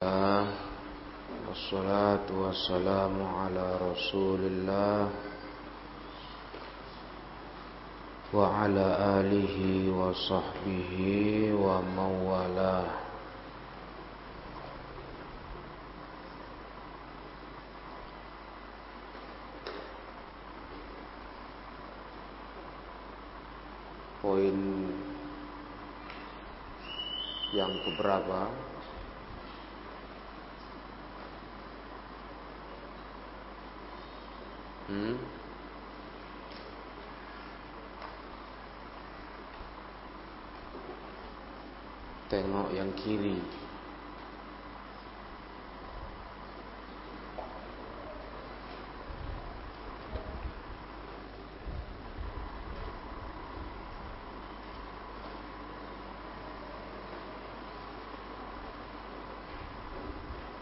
Ah, 0.00 0.48
wassalatu 1.44 2.48
wassalamu 2.48 3.20
ala 3.20 3.76
rasulillah 3.84 5.12
Wa 8.32 8.64
ala 8.64 9.20
alihi 9.20 9.92
wa 9.92 10.08
sahbihi 10.16 11.52
wa 11.52 11.84
mawalah 11.84 12.88
yang 27.52 27.76
keberapa? 27.84 28.69
Hmm? 34.90 35.14
Tengok 42.26 42.74
yang 42.74 42.90
kiri. 42.98 43.38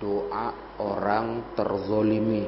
Doa 0.00 0.46
orang 0.80 1.52
terzolimi. 1.52 2.44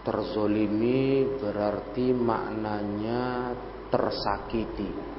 Terzolimi 0.00 1.26
berarti 1.42 2.14
maknanya 2.14 3.52
tersakiti. 3.92 5.16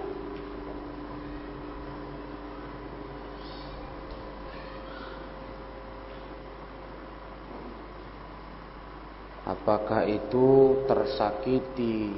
Apakah 9.67 10.07
itu 10.07 10.79
tersakiti 10.87 12.15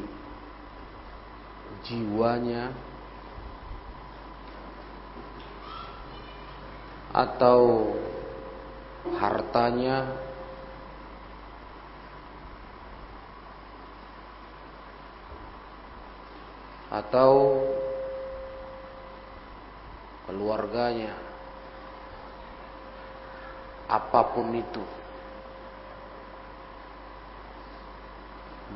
jiwanya? 1.82 2.70
Atau 7.10 7.90
hartanya? 9.18 10.14
Atau 16.94 17.66
keluarganya? 20.30 21.18
Apa 23.90 24.38
pun 24.38 24.54
itu 24.54 24.99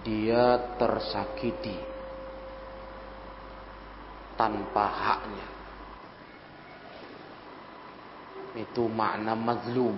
dia 0.01 0.73
tersakiti 0.81 1.77
tanpa 4.33 4.85
haknya 4.89 5.47
itu 8.57 8.89
makna 8.89 9.37
mazlum 9.37 9.97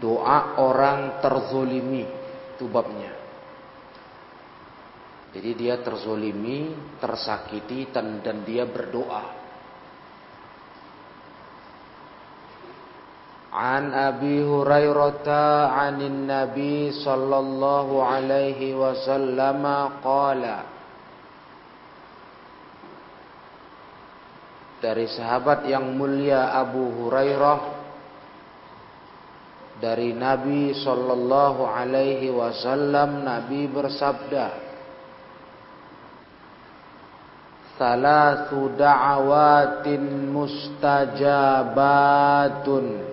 doa 0.00 0.60
orang 0.60 1.24
terzolimi 1.24 2.04
itu 2.58 2.66
babnya. 2.66 3.14
Jadi 5.28 5.50
dia 5.54 5.78
terzolimi, 5.78 6.74
tersakiti 6.98 7.94
dan, 7.94 8.18
dan 8.24 8.42
dia 8.42 8.66
berdoa. 8.66 9.37
An 13.48 13.96
Abi 13.96 14.44
Hurairah 14.44 15.72
anin 15.72 16.28
Nabi 16.28 16.92
sallallahu 16.92 18.04
alaihi 18.04 18.76
wasallam 18.76 19.64
qala. 20.04 20.68
Dari 24.78 25.10
sahabat 25.10 25.66
yang 25.66 25.96
mulia 25.96 26.54
Abu 26.54 26.86
Hurairah 26.86 27.78
dari 29.78 30.10
Nabi 30.10 30.74
Shallallahu 30.74 31.62
Alaihi 31.66 32.30
Wasallam 32.34 33.22
Nabi 33.22 33.70
bersabda 33.70 34.66
Salasu 37.78 38.74
da'awatin 38.74 40.34
mustajabatun 40.34 43.07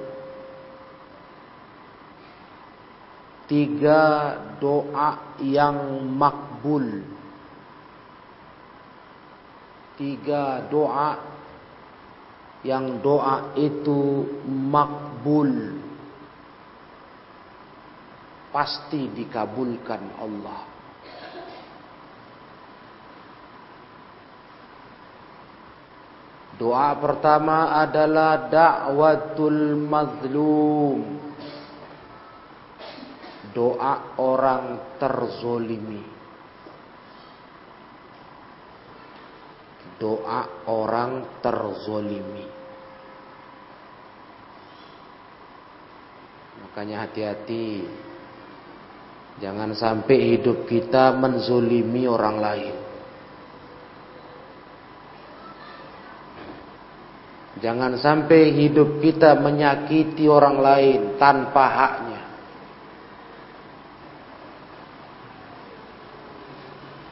Tiga 3.45 4.03
doa 4.57 5.37
yang 5.41 6.01
makbul 6.17 7.05
Tiga 9.95 10.65
doa 10.67 11.21
Yang 12.65 12.85
doa 13.05 13.53
itu 13.53 14.25
makbul 14.49 15.75
pasti 18.55 19.11
dikabulkan 19.11 20.15
Allah. 20.15 20.63
Doa 26.55 26.95
pertama 26.95 27.83
adalah 27.83 28.47
dakwatul 28.47 29.75
mazlum. 29.75 31.24
Doa 33.55 34.19
orang 34.19 34.99
terzolimi. 34.99 36.03
Doa 39.95 40.67
orang 40.67 41.39
terzolimi. 41.39 42.45
Makanya 46.59 47.07
hati-hati 47.07 47.87
Jangan 49.35 49.75
sampai 49.75 50.35
hidup 50.35 50.63
kita 50.63 51.11
menzolimi 51.11 52.07
orang 52.07 52.37
lain. 52.39 52.75
Jangan 57.59 57.99
sampai 57.99 58.51
hidup 58.51 58.99
kita 59.03 59.35
menyakiti 59.39 60.27
orang 60.27 60.59
lain 60.59 60.99
tanpa 61.19 61.65
haknya. 61.71 62.23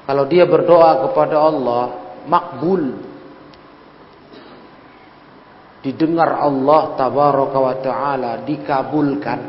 Kalau 0.03 0.27
dia 0.27 0.44
berdoa 0.44 1.07
kepada 1.07 1.38
Allah, 1.39 1.83
makbul. 2.27 2.83
Didengar 5.83 6.39
Allah 6.39 6.95
tabaraka 6.95 7.57
wa 7.59 7.75
taala, 7.79 8.31
dikabulkan. 8.44 9.39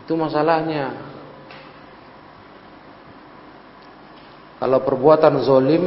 Itu 0.00 0.16
masalahnya. 0.16 1.08
Kalau 4.60 4.84
perbuatan 4.84 5.40
zolim 5.40 5.84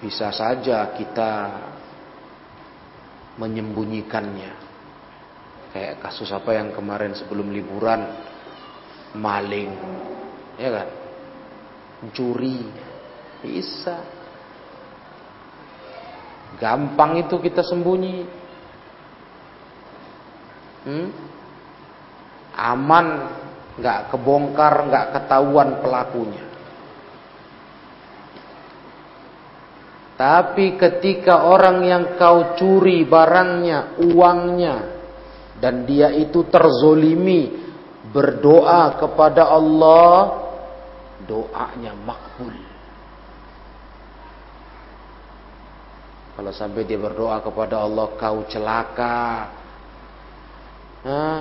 bisa 0.00 0.32
saja 0.32 0.88
kita 0.96 1.32
menyembunyikannya. 3.36 4.52
Kayak 5.76 6.00
kasus 6.00 6.32
apa 6.32 6.56
yang 6.56 6.72
kemarin 6.72 7.12
sebelum 7.12 7.52
liburan 7.52 8.00
maling, 9.16 9.72
ya 10.60 10.68
kan? 10.72 10.88
Mencuri, 12.04 12.60
bisa. 13.44 13.96
Gampang 16.58 17.22
itu 17.22 17.38
kita 17.38 17.62
sembunyi. 17.62 18.26
Hmm? 20.88 21.08
Aman, 22.58 23.06
nggak 23.78 24.10
kebongkar, 24.10 24.74
nggak 24.90 25.06
ketahuan 25.14 25.78
pelakunya. 25.78 26.44
Tapi 30.18 30.74
ketika 30.74 31.46
orang 31.46 31.86
yang 31.86 32.04
kau 32.18 32.58
curi 32.58 33.06
barangnya, 33.06 34.02
uangnya, 34.02 34.76
dan 35.62 35.86
dia 35.86 36.10
itu 36.10 36.42
terzolimi, 36.50 37.67
berdoa 38.12 38.96
kepada 38.96 39.48
Allah, 39.48 40.12
doanya 41.24 41.92
makbul. 41.92 42.56
Kalau 46.38 46.52
sampai 46.54 46.86
dia 46.86 46.96
berdoa 46.96 47.42
kepada 47.42 47.82
Allah, 47.82 48.06
kau 48.14 48.46
celaka, 48.46 49.50
Hah? 51.02 51.40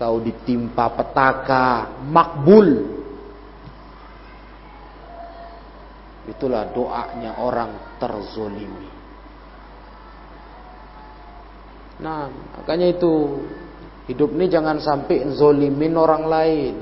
kau 0.00 0.16
ditimpa 0.24 0.88
petaka, 0.96 2.00
makbul. 2.08 3.00
Itulah 6.24 6.72
doanya 6.72 7.36
orang 7.36 8.00
terzolimi. 8.00 8.88
Nah, 12.00 12.32
makanya 12.56 12.96
itu 12.96 13.44
hidup 14.10 14.34
ini 14.34 14.50
jangan 14.50 14.82
sampai 14.82 15.22
zolimin 15.38 15.94
orang 15.94 16.24
lain. 16.26 16.74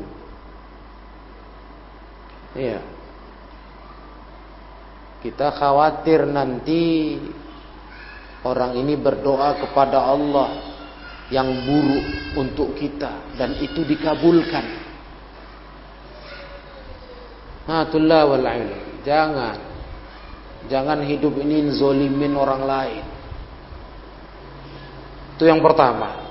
Iya. 2.57 2.81
Kita 5.21 5.53
khawatir 5.53 6.25
nanti 6.25 7.15
orang 8.49 8.81
ini 8.81 8.97
berdoa 8.97 9.61
kepada 9.61 10.09
Allah 10.09 10.51
yang 11.29 11.69
buruk 11.69 12.07
untuk 12.41 12.73
kita 12.73 13.37
dan 13.37 13.61
itu 13.61 13.85
dikabulkan. 13.85 14.89
Matullah 17.69 18.25
wal. 18.25 18.49
Jangan. 19.05 19.69
Jangan 20.73 21.05
hidup 21.05 21.37
ini 21.37 21.77
zolimin 21.77 22.33
orang 22.33 22.63
lain. 22.65 23.05
Itu 25.37 25.45
yang 25.45 25.61
pertama. 25.61 26.28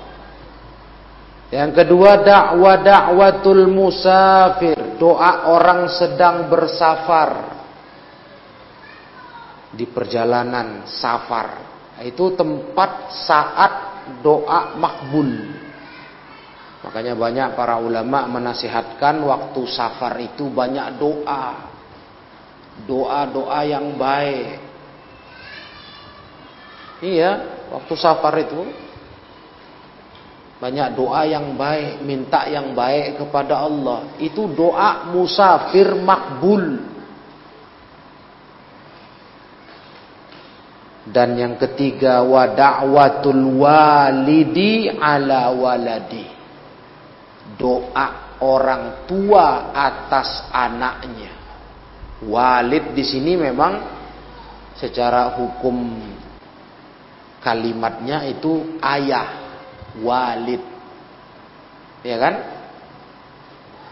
Yang 1.48 1.80
kedua 1.80 2.20
dakwah 2.20 2.76
dakwatul 2.84 3.72
musafir, 3.72 5.00
doa 5.00 5.48
orang 5.48 5.88
sedang 5.88 6.44
bersafar 6.52 7.56
di 9.72 9.88
perjalanan 9.88 10.84
safar. 10.84 11.64
Itu 12.04 12.36
tempat 12.36 13.16
saat 13.24 13.72
doa 14.20 14.76
makbul. 14.76 15.32
Makanya 16.84 17.16
banyak 17.16 17.48
para 17.56 17.80
ulama 17.80 18.28
menasihatkan 18.28 19.18
waktu 19.24 19.62
safar 19.66 20.14
itu 20.20 20.52
banyak 20.52 21.00
doa 21.00 21.68
doa-doa 22.86 23.60
yang 23.66 23.98
baik. 23.98 24.62
Iya, 27.02 27.30
waktu 27.74 27.94
safar 27.98 28.34
itu 28.38 28.62
banyak 30.58 30.98
doa 30.98 31.22
yang 31.22 31.54
baik, 31.54 32.02
minta 32.02 32.50
yang 32.50 32.74
baik 32.74 33.22
kepada 33.22 33.62
Allah. 33.62 34.18
Itu 34.18 34.50
doa 34.50 35.06
musafir 35.14 35.94
makbul. 35.94 36.82
Dan 41.08 41.38
yang 41.38 41.54
ketiga 41.56 42.20
wa 42.26 42.44
da'watul 42.50 43.62
walidi 43.62 44.90
ala 44.90 45.54
waladi. 45.54 46.26
Doa 47.54 48.36
orang 48.42 49.06
tua 49.06 49.70
atas 49.70 50.50
anaknya. 50.50 51.32
Walid 52.26 52.98
di 52.98 53.06
sini 53.06 53.38
memang 53.38 53.78
secara 54.74 55.38
hukum 55.38 56.02
kalimatnya 57.38 58.26
itu 58.26 58.76
ayah. 58.82 59.47
Walid. 60.00 60.62
Ya 62.04 62.16
kan? 62.20 62.34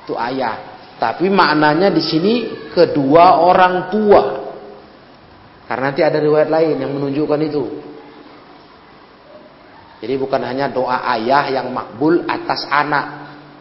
Itu 0.05 0.15
ayah. 0.15 0.77
Tapi 0.97 1.29
maknanya 1.29 1.93
di 1.93 2.03
sini 2.05 2.35
kedua 2.73 3.41
orang 3.41 3.93
tua. 3.93 4.23
Karena 5.67 5.91
nanti 5.91 6.01
ada 6.05 6.23
riwayat 6.23 6.49
lain 6.49 6.77
yang 6.79 6.93
menunjukkan 6.95 7.41
itu. 7.43 7.65
Jadi 9.97 10.15
bukan 10.21 10.45
hanya 10.45 10.71
doa 10.71 11.03
ayah 11.17 11.51
yang 11.51 11.73
makbul 11.73 12.23
atas 12.29 12.69
anak, 12.69 13.07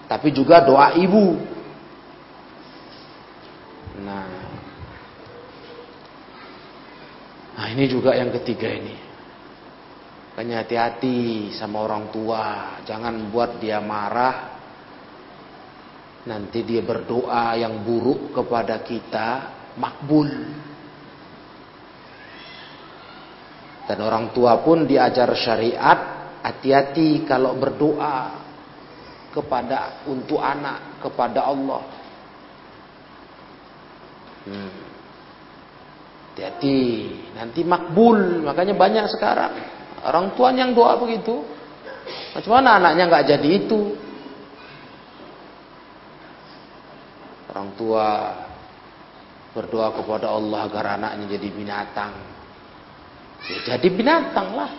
tapi 0.05 0.29
juga 0.35 0.61
doa 0.61 0.93
ibu. 0.93 1.39
Nah, 4.03 4.45
Nah 7.55 7.71
ini 7.71 7.87
juga 7.87 8.11
yang 8.11 8.35
ketiga 8.35 8.67
ini. 8.67 9.04
Makanya 10.35 10.67
hati-hati 10.67 11.47
sama 11.55 11.87
orang 11.87 12.11
tua. 12.11 12.75
Jangan 12.83 13.31
buat 13.31 13.55
dia 13.55 13.79
marah. 13.79 14.51
Nanti 16.27 16.59
dia 16.67 16.83
berdoa 16.83 17.55
yang 17.55 17.87
buruk 17.87 18.35
kepada 18.35 18.83
kita. 18.83 19.27
Makbul. 19.79 20.27
Dan 23.87 23.97
orang 24.03 24.35
tua 24.35 24.59
pun 24.59 24.83
diajar 24.83 25.31
syariat. 25.39 25.99
Hati-hati 26.43 27.23
kalau 27.23 27.55
berdoa. 27.55 28.43
Kepada 29.31 30.03
untuk 30.03 30.43
anak. 30.43 30.99
Kepada 30.99 31.47
Allah. 31.47 31.83
Hmm. 34.51 34.83
Hati-hati, 36.35 36.83
nanti 37.39 37.63
makbul. 37.63 38.43
Makanya 38.43 38.75
banyak 38.75 39.07
sekarang 39.15 39.75
orang 40.05 40.37
tua 40.37 40.53
yang 40.53 40.71
doa 40.77 40.95
begitu. 41.01 41.41
Macam 42.37 42.51
mana 42.61 42.77
anaknya 42.77 43.03
nggak 43.09 43.25
jadi 43.35 43.49
itu? 43.65 43.79
Orang 47.49 47.73
tua 47.79 48.05
berdoa 49.55 49.95
kepada 49.95 50.35
Allah 50.35 50.67
agar 50.67 50.99
anaknya 50.99 51.39
jadi 51.39 51.47
binatang. 51.49 52.13
Ya, 53.45 53.77
jadi 53.77 53.87
binatang 53.87 54.51
lah. 54.51 54.71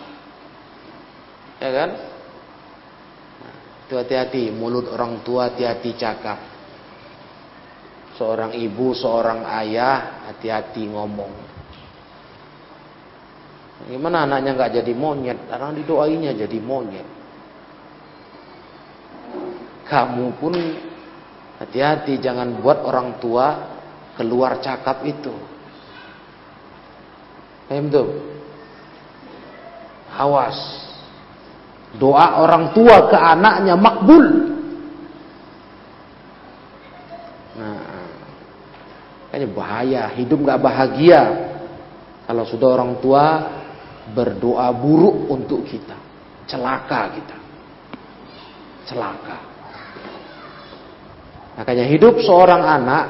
Ya 1.57 1.69
kan? 1.73 1.89
Hati-hati, 3.87 4.51
mulut 4.51 4.91
orang 4.91 5.23
tua 5.23 5.47
hati-hati 5.49 5.95
cakap. 5.95 6.37
Seorang 8.19 8.53
ibu, 8.53 8.91
seorang 8.91 9.47
ayah, 9.63 10.27
hati-hati 10.27 10.91
ngomong. 10.91 11.46
Gimana 13.85 14.25
anaknya 14.25 14.57
nggak 14.57 14.73
jadi 14.81 14.93
monyet? 14.97 15.37
Orang 15.53 15.77
didoainya 15.77 16.33
jadi 16.33 16.57
monyet. 16.57 17.05
Kamu 19.85 20.33
pun 20.41 20.57
hati-hati 21.61 22.17
jangan 22.17 22.57
buat 22.57 22.81
orang 22.81 23.21
tua 23.21 23.77
keluar 24.17 24.57
cakap 24.65 25.05
itu. 25.05 25.31
Paham? 27.69 27.87
Awas. 30.17 30.57
Doa 31.95 32.41
orang 32.43 32.73
tua 32.75 33.07
ke 33.07 33.15
anaknya 33.15 33.77
makbul. 33.77 34.25
Nah, 37.57 37.79
kayaknya 39.31 39.47
bahaya, 39.55 40.03
hidup 40.19 40.39
nggak 40.41 40.61
bahagia. 40.61 41.21
Kalau 42.27 42.43
sudah 42.43 42.75
orang 42.75 42.99
tua 42.99 43.23
berdoa 44.11 44.71
buruk 44.75 45.27
untuk 45.31 45.65
kita. 45.67 45.97
Celaka 46.47 47.01
kita. 47.11 47.37
Celaka. 48.87 49.37
Makanya 51.57 51.85
hidup 51.89 52.21
seorang 52.21 52.63
anak 52.63 53.05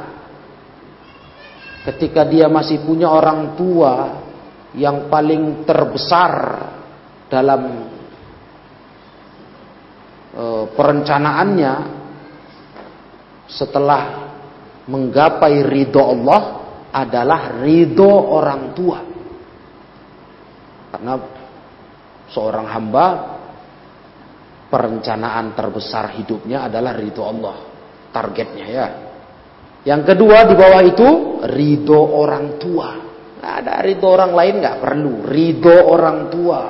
ketika 1.91 2.23
dia 2.23 2.47
masih 2.47 2.81
punya 2.87 3.11
orang 3.11 3.59
tua 3.59 4.23
yang 4.75 5.11
paling 5.11 5.67
terbesar 5.67 6.31
dalam 7.27 7.91
e, 10.31 10.43
perencanaannya 10.71 11.73
setelah 13.47 14.31
menggapai 14.87 15.63
ridho 15.67 15.99
Allah 15.99 16.41
adalah 16.91 17.59
ridho 17.59 18.11
orang 18.11 18.71
tua. 18.71 18.99
Karena 20.87 21.13
seorang 22.31 22.67
hamba 22.71 23.05
perencanaan 24.67 25.55
terbesar 25.55 26.15
hidupnya 26.19 26.67
adalah 26.67 26.95
ridho 26.95 27.23
Allah. 27.23 27.57
Targetnya 28.11 28.65
ya. 28.67 28.87
Yang 29.87 30.15
kedua 30.15 30.43
di 30.47 30.55
bawah 30.55 30.83
itu 30.83 31.09
ridho 31.47 31.99
orang 31.99 32.59
tua. 32.59 32.89
Nggak 33.39 33.53
ada 33.63 33.73
ridho 33.83 34.07
orang 34.07 34.31
lain 34.35 34.55
nggak 34.59 34.79
perlu. 34.83 35.13
Ridho 35.23 35.77
orang 35.87 36.19
tua. 36.27 36.61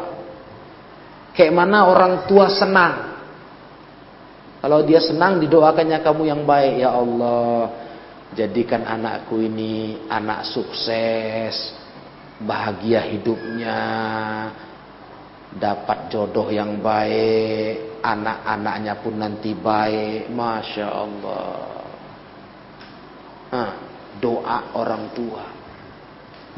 Kayak 1.33 1.53
mana 1.53 1.89
orang 1.89 2.13
tua 2.25 2.49
senang. 2.49 2.95
Kalau 4.57 4.81
dia 4.81 4.97
senang 4.97 5.37
didoakannya 5.37 6.01
kamu 6.01 6.23
yang 6.25 6.41
baik 6.45 6.81
ya 6.81 6.89
Allah. 6.97 7.85
Jadikan 8.35 8.83
anakku 8.83 9.39
ini 9.39 10.03
anak 10.11 10.43
sukses, 10.43 11.55
bahagia 12.41 13.01
hidupnya, 13.09 13.79
dapat 15.57 16.13
jodoh 16.13 16.51
yang 16.53 16.77
baik, 16.83 18.01
anak-anaknya 18.05 18.93
pun 19.01 19.13
nanti 19.17 19.57
baik, 19.57 20.29
masya 20.29 20.87
Allah. 20.87 21.57
Nah, 23.47 23.71
doa 24.21 24.57
orang 24.77 25.03
tua, 25.17 25.45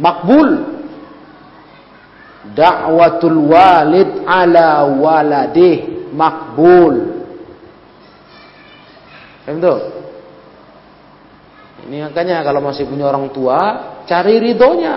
makbul. 0.02 0.80
Da'watul 2.40 3.52
walid 3.52 4.24
ala 4.24 4.88
waladih 4.88 6.08
makbul. 6.16 7.20
Betul? 9.44 9.80
Ini 11.90 12.06
makanya 12.10 12.46
kalau 12.46 12.64
masih 12.64 12.88
punya 12.88 13.12
orang 13.12 13.28
tua, 13.34 13.60
cari 14.08 14.40
ridhonya. 14.40 14.96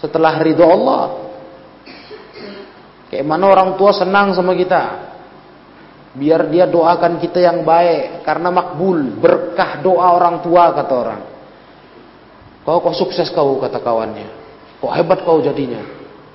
Setelah 0.00 0.40
ridho 0.40 0.64
Allah, 0.64 1.30
Kayak 3.10 3.26
mana 3.26 3.50
orang 3.50 3.74
tua 3.74 3.90
senang 3.90 4.30
sama 4.30 4.54
kita. 4.54 5.10
Biar 6.14 6.46
dia 6.46 6.70
doakan 6.70 7.18
kita 7.18 7.42
yang 7.42 7.66
baik. 7.66 8.22
Karena 8.22 8.54
makbul. 8.54 9.18
Berkah 9.18 9.82
doa 9.82 10.14
orang 10.14 10.38
tua 10.46 10.70
kata 10.70 10.94
orang. 10.94 11.22
Kau 12.62 12.78
kok 12.78 12.94
sukses 12.94 13.26
kau 13.34 13.58
kata 13.58 13.82
kawannya. 13.82 14.30
Kok 14.78 14.94
hebat 14.94 15.26
kau 15.26 15.42
jadinya. 15.42 15.82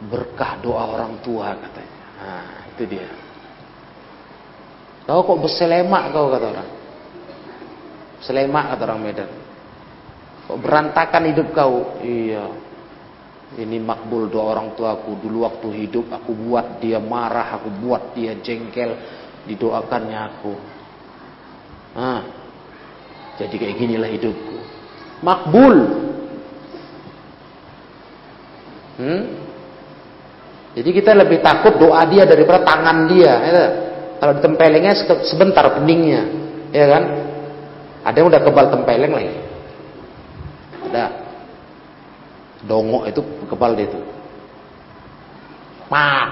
Berkah 0.04 0.60
doa 0.60 0.84
orang 0.84 1.24
tua 1.24 1.56
katanya. 1.56 1.96
Nah 2.20 2.52
itu 2.76 2.84
dia. 2.92 3.08
Kau 5.08 5.24
kok 5.24 5.40
berselemak 5.48 6.12
kau 6.12 6.28
kata 6.28 6.46
orang. 6.60 6.70
Selemak 8.20 8.76
kata 8.76 8.84
orang 8.84 9.00
Medan. 9.00 9.32
Kok 10.52 10.60
berantakan 10.60 11.24
hidup 11.32 11.48
kau. 11.56 12.04
Iya. 12.04 12.65
Ini 13.56 13.80
makbul 13.80 14.28
doa 14.28 14.52
orang 14.52 14.76
tuaku 14.76 15.16
dulu 15.24 15.48
waktu 15.48 15.88
hidup 15.88 16.12
aku 16.12 16.36
buat 16.36 16.84
dia 16.84 17.00
marah, 17.00 17.56
aku 17.56 17.72
buat 17.80 18.12
dia 18.12 18.36
jengkel, 18.44 19.00
didoakannya 19.48 20.20
aku. 20.20 20.54
Ah, 21.96 22.22
jadi 23.40 23.56
kayak 23.56 23.76
ginilah 23.80 24.12
hidupku. 24.12 24.58
Makbul. 25.24 25.78
Hmm? 29.00 29.22
Jadi 30.76 30.90
kita 30.92 31.16
lebih 31.16 31.40
takut 31.40 31.80
doa 31.80 32.04
dia 32.12 32.28
daripada 32.28 32.60
tangan 32.68 33.08
dia. 33.08 33.34
Ya. 33.40 33.66
Kalau 34.20 34.36
ditempelengnya 34.40 34.94
sebentar 35.28 35.64
peningnya, 35.80 36.28
ya 36.76 36.86
kan? 36.92 37.04
Ada 38.04 38.16
yang 38.20 38.28
udah 38.28 38.42
kebal 38.44 38.68
tempeleng 38.72 39.14
lagi. 39.16 39.36
Ada. 40.92 41.25
Dongok 42.66 43.04
itu 43.10 43.22
kepala 43.50 43.78
dia 43.78 43.86
itu. 43.86 44.00
Pak. 45.86 46.28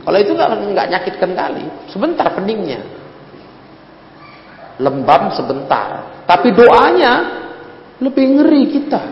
Kalau 0.00 0.18
itu 0.20 0.32
nggak 0.34 0.88
nyakitkan 0.90 1.32
kali, 1.36 1.64
sebentar 1.92 2.26
peningnya. 2.32 2.80
Lembam 4.80 5.28
sebentar, 5.36 6.24
tapi 6.24 6.56
doanya 6.56 7.12
lebih 8.00 8.40
ngeri 8.40 8.62
kita. 8.72 9.02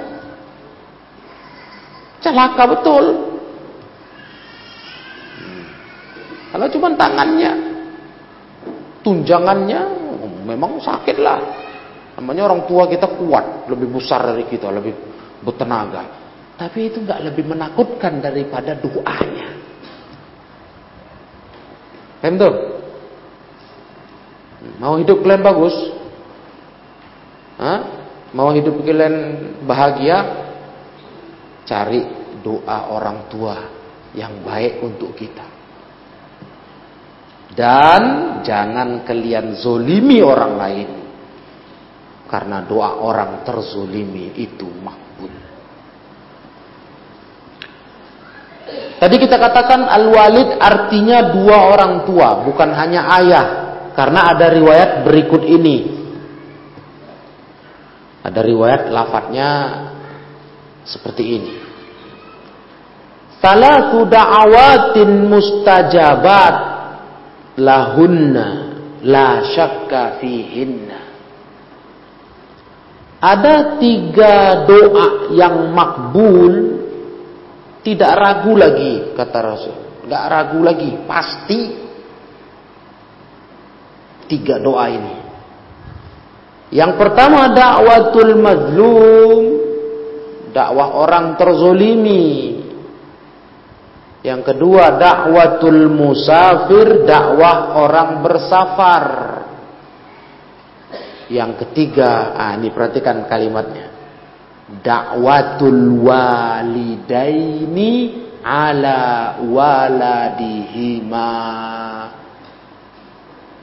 Celaka 2.24 2.64
betul. 2.72 3.04
Kalau 6.48 6.66
cuma 6.72 6.88
tangannya, 6.96 7.52
tunjangannya 9.04 9.80
memang 10.48 10.80
sakit 10.80 11.20
lah. 11.20 11.36
Namanya 12.18 12.50
orang 12.50 12.66
tua 12.66 12.90
kita 12.90 13.06
kuat, 13.14 13.70
lebih 13.70 13.94
besar 13.94 14.34
dari 14.34 14.42
kita, 14.50 14.74
lebih 14.74 14.90
bertenaga. 15.38 16.02
Tapi 16.58 16.90
itu 16.90 16.98
nggak 16.98 17.30
lebih 17.30 17.46
menakutkan 17.46 18.18
daripada 18.18 18.74
doanya. 18.74 19.54
Paham? 22.18 22.42
Mau 24.82 24.98
hidup 24.98 25.22
kalian 25.22 25.42
bagus? 25.46 25.74
Hah? 27.62 27.80
Mau 28.34 28.50
hidup 28.50 28.82
kalian 28.82 29.14
bahagia? 29.62 30.18
Cari 31.62 32.02
doa 32.42 32.90
orang 32.90 33.30
tua 33.30 33.54
yang 34.18 34.42
baik 34.42 34.82
untuk 34.82 35.14
kita. 35.14 35.46
Dan 37.54 38.02
jangan 38.42 39.06
kalian 39.06 39.54
zolimi 39.54 40.18
orang 40.18 40.52
lain. 40.58 41.07
Karena 42.28 42.60
doa 42.60 43.00
orang 43.00 43.40
terzolimi 43.42 44.36
itu 44.36 44.68
makbul. 44.68 45.32
Tadi 48.98 49.16
kita 49.16 49.40
katakan 49.40 49.88
al-walid 49.88 50.60
artinya 50.60 51.32
dua 51.32 51.72
orang 51.72 52.04
tua, 52.04 52.44
bukan 52.44 52.70
hanya 52.76 53.08
ayah. 53.22 53.46
Karena 53.96 54.30
ada 54.30 54.46
riwayat 54.52 55.08
berikut 55.08 55.42
ini. 55.42 55.98
Ada 58.22 58.40
riwayat 58.44 58.92
lafadznya 58.92 59.50
seperti 60.84 61.24
ini. 61.24 61.52
Salatu 63.38 64.02
da'awatin 64.04 65.30
mustajabat 65.30 66.56
lahunna 67.56 68.46
la 69.06 69.46
syakka 69.54 70.18
fihinna. 70.18 70.97
Ada 73.18 73.82
tiga 73.82 74.62
doa 74.62 75.34
yang 75.34 75.74
makbul 75.74 76.78
tidak 77.82 78.12
ragu 78.14 78.54
lagi 78.54 79.16
kata 79.18 79.38
Rasul. 79.42 79.76
Gak 80.06 80.24
ragu 80.30 80.60
lagi, 80.62 80.90
pasti 81.04 81.60
tiga 84.28 84.62
doa 84.62 84.86
ini. 84.86 85.16
Yang 86.68 86.92
pertama 87.00 87.48
dakwatul 87.50 88.34
mazlum, 88.38 89.42
dakwah 90.52 91.00
orang 91.00 91.34
terzolimi. 91.40 92.60
Yang 94.20 94.52
kedua 94.52 95.00
dakwatul 95.00 95.88
musafir, 95.88 97.08
dakwah 97.08 97.82
orang 97.82 98.20
bersafar. 98.20 99.04
Yang 101.28 101.68
ketiga, 101.68 102.32
ah 102.32 102.56
ini 102.56 102.72
perhatikan 102.72 103.28
kalimatnya. 103.28 103.92
Dakwatul 104.80 106.04
walidaini 106.04 107.92
ala 108.40 109.36
waladihima. 109.44 111.32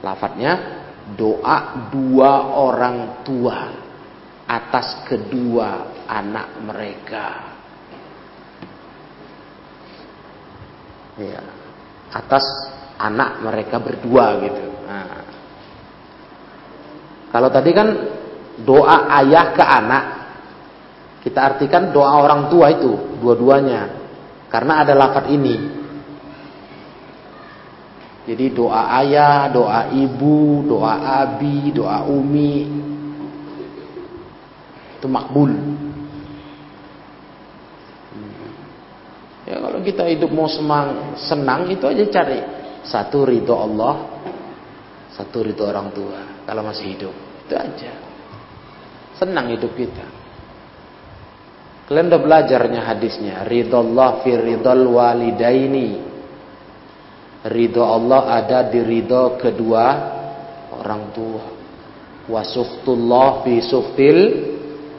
Lafadznya 0.02 0.54
doa 1.18 1.90
dua 1.90 2.32
orang 2.54 3.26
tua 3.26 3.58
atas 4.46 5.02
kedua 5.10 6.06
anak 6.06 6.62
mereka. 6.62 7.26
Ya, 11.18 11.42
atas 12.14 12.44
anak 13.00 13.42
mereka 13.42 13.82
berdua 13.82 14.38
gitu. 14.46 14.64
Nah, 14.86 15.25
kalau 17.36 17.52
tadi 17.52 17.68
kan 17.76 17.92
doa 18.64 19.12
ayah 19.20 19.52
ke 19.52 19.60
anak, 19.60 20.04
kita 21.20 21.52
artikan 21.52 21.92
doa 21.92 22.16
orang 22.16 22.48
tua 22.48 22.72
itu 22.72 23.20
dua-duanya. 23.20 23.92
Karena 24.48 24.80
ada 24.80 24.96
lafat 24.96 25.28
ini. 25.28 25.76
Jadi 28.24 28.56
doa 28.56 28.88
ayah, 29.04 29.52
doa 29.52 29.92
ibu, 29.92 30.64
doa 30.64 30.96
abi, 31.28 31.76
doa 31.76 32.08
umi 32.08 32.72
itu 34.96 35.06
makbul. 35.12 35.52
Ya 39.44 39.60
kalau 39.60 39.84
kita 39.84 40.08
hidup 40.08 40.32
mau 40.32 40.48
semang, 40.48 41.20
senang 41.20 41.68
itu 41.68 41.84
aja 41.84 42.00
cari 42.08 42.40
satu 42.80 43.28
ridho 43.28 43.52
Allah, 43.52 44.24
satu 45.12 45.44
ridho 45.44 45.68
orang 45.68 45.92
tua. 45.92 46.48
Kalau 46.48 46.64
masih 46.64 46.96
hidup 46.96 47.25
itu 47.46 47.54
aja. 47.54 47.92
Senang 49.14 49.54
hidup 49.54 49.72
kita. 49.78 50.06
Kalian 51.86 52.10
udah 52.10 52.20
belajarnya 52.20 52.82
hadisnya. 52.82 53.46
Ridho 53.46 53.78
Allah 53.78 54.20
fi 54.26 54.34
ridhol 54.34 54.84
walidaini 54.90 55.88
ridho 57.46 57.86
Allah 57.86 58.42
ada 58.42 58.66
di 58.66 58.82
ridho 58.82 59.38
kedua 59.38 59.84
orang 60.82 61.14
tua. 61.14 61.44
Wasuhtullah 62.26 63.46
fi 63.46 63.62
suftil 63.62 64.18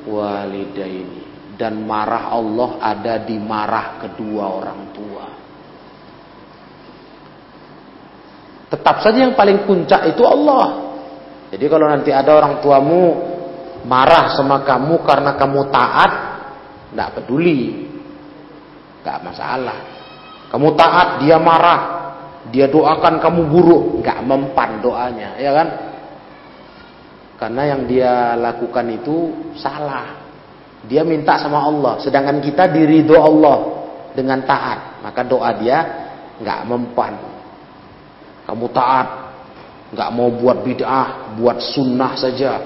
walidaini. 0.08 1.28
Dan 1.60 1.84
marah 1.84 2.32
Allah 2.32 2.80
ada 2.80 3.20
di 3.20 3.36
marah 3.36 4.00
kedua 4.00 4.44
orang 4.48 4.82
tua. 4.96 5.26
Tetap 8.72 8.96
saja 9.04 9.28
yang 9.28 9.36
paling 9.36 9.68
puncak 9.68 10.08
itu 10.08 10.24
Allah. 10.24 10.87
Jadi 11.48 11.66
kalau 11.72 11.88
nanti 11.88 12.12
ada 12.12 12.32
orang 12.36 12.60
tuamu 12.60 13.04
marah 13.88 14.36
sama 14.36 14.68
kamu 14.68 15.00
karena 15.08 15.32
kamu 15.40 15.72
taat, 15.72 16.12
tidak 16.92 17.10
peduli, 17.20 17.88
tidak 19.00 19.20
masalah. 19.24 19.80
Kamu 20.52 20.68
taat, 20.76 21.24
dia 21.24 21.40
marah, 21.40 21.82
dia 22.52 22.68
doakan 22.68 23.20
kamu 23.24 23.42
buruk, 23.48 23.84
nggak 24.04 24.20
mempan 24.28 24.70
doanya, 24.84 25.40
ya 25.40 25.52
kan? 25.56 25.68
Karena 27.38 27.62
yang 27.76 27.82
dia 27.88 28.36
lakukan 28.36 28.88
itu 28.92 29.16
salah. 29.56 30.28
Dia 30.88 31.04
minta 31.04 31.36
sama 31.40 31.68
Allah, 31.68 32.00
sedangkan 32.00 32.40
kita 32.40 32.72
diridho 32.72 33.20
Allah 33.20 33.58
dengan 34.16 34.40
taat, 34.48 35.04
maka 35.04 35.22
doa 35.28 35.52
dia 35.60 35.78
nggak 36.40 36.60
mempan. 36.64 37.14
Kamu 38.48 38.66
taat, 38.72 39.08
nggak 39.94 40.10
mau 40.12 40.30
buat 40.32 40.64
bid'ah, 40.64 41.38
buat 41.40 41.58
sunnah 41.62 42.14
saja. 42.20 42.60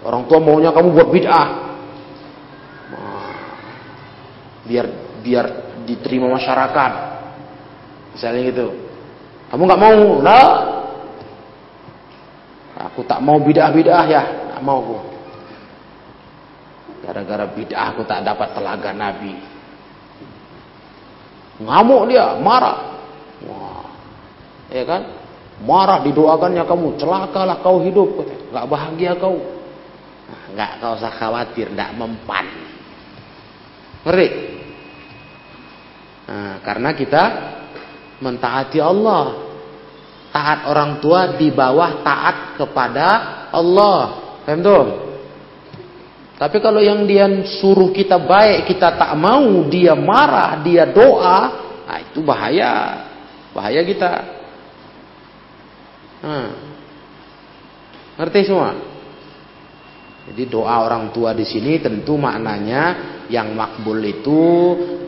Orang 0.00 0.24
tua 0.24 0.40
maunya 0.40 0.72
kamu 0.72 0.96
buat 0.96 1.08
bid'ah, 1.12 1.48
biar 4.64 4.86
biar 5.20 5.46
diterima 5.84 6.30
masyarakat 6.30 7.10
Misalnya 8.14 8.40
gitu. 8.50 8.66
Kamu 9.50 9.62
nggak 9.66 9.82
mau? 9.82 10.00
Nah. 10.22 10.50
Aku 12.90 13.04
tak 13.04 13.20
mau 13.20 13.36
bidah-bidah 13.40 14.04
ya. 14.08 14.22
Tak 14.56 14.60
mau 14.64 14.80
aku. 14.82 14.98
Gara-gara 17.04 17.44
bidah 17.48 17.92
aku 17.92 18.02
tak 18.08 18.24
dapat 18.24 18.48
telaga 18.56 18.90
Nabi. 18.96 19.36
Ngamuk 21.60 22.08
dia, 22.08 22.40
marah. 22.40 22.78
Wah. 23.44 23.84
Ya 24.72 24.84
kan? 24.88 25.02
Marah 25.60 26.00
didoakannya 26.00 26.64
kamu, 26.64 26.96
celakalah 26.96 27.60
kau 27.60 27.84
hidup, 27.84 28.24
nggak 28.48 28.64
bahagia 28.64 29.12
kau. 29.20 29.36
Nah, 30.24 30.44
nggak 30.56 30.70
kau 30.80 30.92
usah 30.96 31.12
khawatir, 31.12 31.68
nggak 31.76 31.92
mempan. 32.00 32.46
Ngeri. 34.08 34.28
Nah, 36.24 36.54
karena 36.64 36.90
kita 36.96 37.22
mentaati 38.24 38.80
Allah. 38.80 39.52
Taat 40.30 40.70
orang 40.70 41.02
tua 41.02 41.34
di 41.34 41.50
bawah 41.50 42.06
taat 42.06 42.54
kepada 42.54 43.06
Allah. 43.50 44.30
Tuh? 44.46 45.10
Tapi 46.38 46.56
kalau 46.62 46.78
yang 46.80 47.04
dia 47.04 47.26
suruh 47.60 47.90
kita 47.90 48.16
baik, 48.16 48.70
kita 48.70 48.94
tak 48.94 49.12
mau, 49.18 49.66
dia 49.66 49.92
marah, 49.92 50.56
dia 50.62 50.86
doa, 50.88 51.40
nah 51.84 51.98
itu 52.00 52.24
bahaya. 52.24 53.04
Bahaya 53.52 53.82
kita. 53.84 54.39
Hmm. 56.20 56.48
Ngerti 58.20 58.40
semua? 58.44 58.76
Jadi 60.30 60.42
doa 60.46 60.84
orang 60.84 61.10
tua 61.10 61.32
di 61.32 61.48
sini 61.48 61.80
tentu 61.80 62.20
maknanya 62.20 62.82
yang 63.32 63.56
makbul 63.56 63.98
itu 64.04 64.42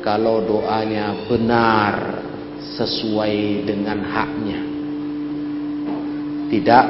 kalau 0.00 0.40
doanya 0.42 1.28
benar 1.28 2.24
sesuai 2.58 3.68
dengan 3.68 3.98
haknya. 4.02 4.60
Tidak 6.48 6.86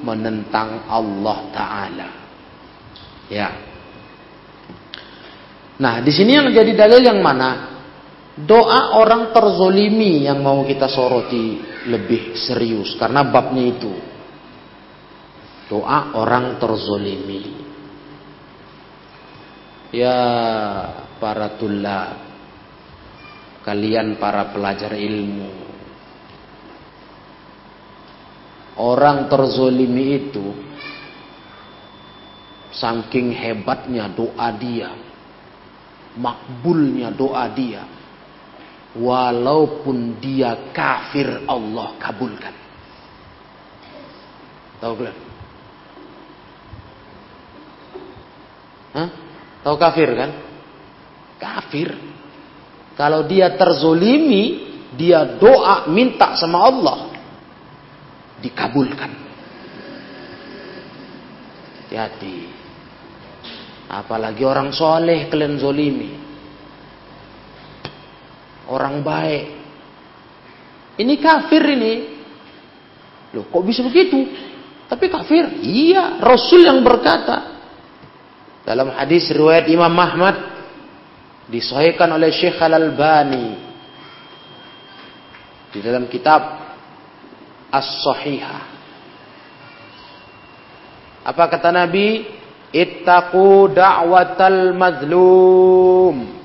menentang 0.00 0.88
Allah 0.88 1.38
taala. 1.52 2.08
Ya. 3.28 3.48
Nah, 5.76 6.00
di 6.00 6.12
sini 6.14 6.40
yang 6.40 6.48
jadi 6.48 6.72
dalil 6.72 7.04
yang 7.04 7.20
mana? 7.20 7.76
Doa 8.36 8.96
orang 8.96 9.32
terzolimi 9.32 10.24
yang 10.24 10.40
mau 10.40 10.64
kita 10.64 10.88
soroti 10.88 11.75
lebih 11.86 12.34
serius 12.34 12.98
karena 12.98 13.22
babnya 13.26 13.64
itu. 13.64 13.94
Doa 15.66 16.14
orang 16.14 16.62
terzolimi. 16.62 17.66
Ya 19.90 20.18
para 21.18 21.58
tulab 21.58 22.26
kalian 23.66 24.14
para 24.22 24.54
pelajar 24.54 24.94
ilmu. 24.94 25.66
Orang 28.76 29.26
terzolimi 29.26 30.04
itu 30.20 30.46
saking 32.70 33.32
hebatnya 33.32 34.06
doa 34.12 34.52
dia, 34.52 34.92
makbulnya 36.14 37.08
doa 37.10 37.48
dia, 37.50 37.82
walaupun 39.00 40.18
dia 40.20 40.72
kafir 40.72 41.44
Allah 41.48 41.96
kabulkan. 42.00 42.54
Tahu 44.80 44.92
belum? 44.96 45.16
Tahu 49.66 49.76
kafir 49.76 50.08
kan? 50.14 50.30
Kafir. 51.42 51.90
Kalau 52.96 53.26
dia 53.28 53.52
terzolimi, 53.58 54.62
dia 54.94 55.36
doa 55.36 55.90
minta 55.90 56.38
sama 56.38 56.64
Allah. 56.64 56.98
Dikabulkan. 58.40 59.10
Hati-hati. 61.82 62.36
Apalagi 63.90 64.42
orang 64.42 64.70
soleh 64.70 65.26
kalian 65.26 65.58
zolimi. 65.58 66.25
Orang 68.66 69.02
baik. 69.06 69.46
Ini 70.96 71.14
kafir 71.20 71.62
ini. 71.62 71.94
Loh 73.36 73.46
kok 73.46 73.62
bisa 73.62 73.84
begitu? 73.84 74.16
Tapi 74.86 75.06
kafir. 75.10 75.60
Iya, 75.62 76.22
Rasul 76.22 76.66
yang 76.66 76.80
berkata. 76.82 77.58
Dalam 78.66 78.90
hadis 78.98 79.30
riwayat 79.30 79.70
Imam 79.70 79.94
Ahmad 79.94 80.34
disahihkan 81.46 82.10
oleh 82.10 82.34
Syekh 82.34 82.58
Al-Albani 82.58 83.46
di 85.70 85.78
dalam 85.78 86.10
kitab 86.10 86.42
As-Sahihah. 87.70 88.62
Apa 91.26 91.50
kata 91.50 91.70
Nabi? 91.74 92.26
Ittaqu 92.70 93.70
da'watal 93.70 94.74
mazlum. 94.74 96.35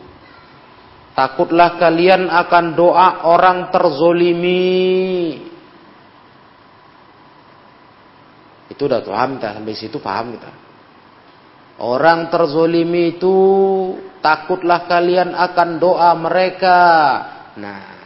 Takutlah 1.11 1.75
kalian 1.75 2.31
akan 2.31 2.65
doa 2.71 3.27
orang 3.27 3.67
terzolimi. 3.67 5.35
Itu 8.71 8.87
udah 8.87 9.03
paham 9.03 9.35
kita 9.35 9.59
sampai 9.59 9.75
situ 9.75 9.97
paham 9.99 10.39
kita. 10.39 10.51
Orang 11.83 12.31
terzolimi 12.31 13.19
itu 13.19 13.35
takutlah 14.23 14.87
kalian 14.87 15.35
akan 15.35 15.69
doa 15.81 16.15
mereka. 16.15 16.79
Nah, 17.59 18.01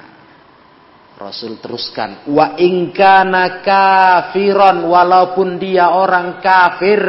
Rasul 1.15 1.63
teruskan, 1.63 2.27
wa 2.27 2.59
ingkana 2.59 3.61
kafiron 3.61 4.83
walaupun 4.89 5.61
dia 5.61 5.93
orang 5.93 6.41
kafir. 6.41 7.01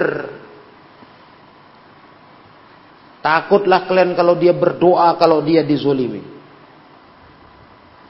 Takutlah 3.26 3.90
kalian 3.90 4.14
kalau 4.14 4.38
dia 4.38 4.54
berdoa 4.54 5.18
kalau 5.18 5.42
dia 5.42 5.66
dizolimi. 5.66 6.22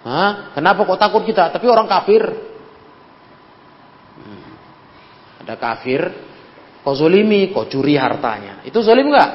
Hah? 0.04 0.52
Kenapa 0.52 0.84
kok 0.84 1.00
takut 1.00 1.24
kita? 1.24 1.48
Tapi 1.48 1.64
orang 1.64 1.88
kafir. 1.88 2.20
Hmm. 4.20 4.48
Ada 5.40 5.56
kafir, 5.56 6.12
Kau 6.86 6.94
zolimi, 6.94 7.50
kau 7.50 7.66
curi 7.66 7.98
hartanya. 7.98 8.62
Itu 8.62 8.78
zolim 8.78 9.10
nggak? 9.10 9.30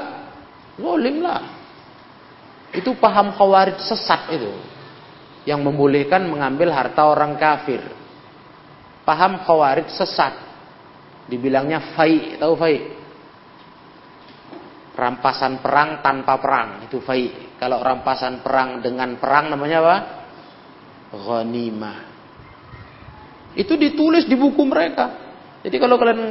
Zolim 0.80 1.20
lah. 1.20 1.44
Itu 2.72 2.96
paham 2.96 3.36
khawarij 3.36 3.76
sesat 3.82 4.32
itu. 4.40 4.54
yang 5.42 5.66
membolehkan 5.66 6.30
mengambil 6.30 6.70
harta 6.70 7.02
orang 7.02 7.34
kafir. 7.36 7.82
Paham 9.04 9.42
khawarij 9.44 9.90
sesat. 9.90 10.38
Dibilangnya 11.28 11.98
fai, 11.98 12.38
tahu 12.40 12.54
fai? 12.56 13.01
Rampasan 14.92 15.64
perang 15.64 16.04
tanpa 16.04 16.36
perang, 16.38 16.84
itu 16.84 17.00
fai. 17.00 17.56
Kalau 17.56 17.80
rampasan 17.80 18.44
perang 18.44 18.84
dengan 18.84 19.16
perang 19.16 19.48
namanya 19.48 19.78
apa? 19.80 19.98
Ghanimah. 21.16 22.00
Itu 23.56 23.80
ditulis 23.80 24.28
di 24.28 24.36
buku 24.36 24.64
mereka. 24.68 25.32
Jadi 25.64 25.76
kalau 25.80 25.96
kalian 25.96 26.22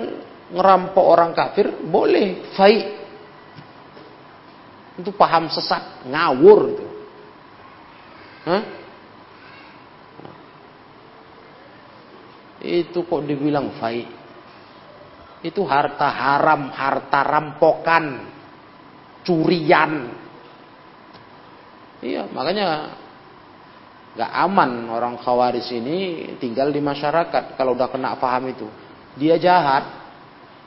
ngerampok 0.53 1.05
orang 1.05 1.33
kafir, 1.33 1.73
boleh 1.89 2.53
fai. 2.53 3.01
Itu 5.01 5.17
paham 5.17 5.49
sesat, 5.49 6.05
ngawur 6.05 6.61
itu. 6.69 6.87
Hah? 8.45 8.63
Itu 12.61 13.09
kok 13.09 13.25
dibilang 13.25 13.81
fai. 13.81 14.05
Itu 15.41 15.65
harta 15.65 16.13
haram, 16.13 16.69
harta 16.69 17.21
rampokan, 17.25 18.05
curian. 19.27 19.93
Iya, 22.01 22.29
makanya 22.33 22.97
nggak 24.11 24.33
aman 24.49 24.71
orang 24.91 25.15
khawaris 25.21 25.71
ini 25.71 26.33
tinggal 26.43 26.75
di 26.75 26.83
masyarakat 26.83 27.55
kalau 27.55 27.77
udah 27.77 27.89
kena 27.93 28.17
paham 28.17 28.49
itu. 28.51 28.67
Dia 29.21 29.37
jahat, 29.37 29.85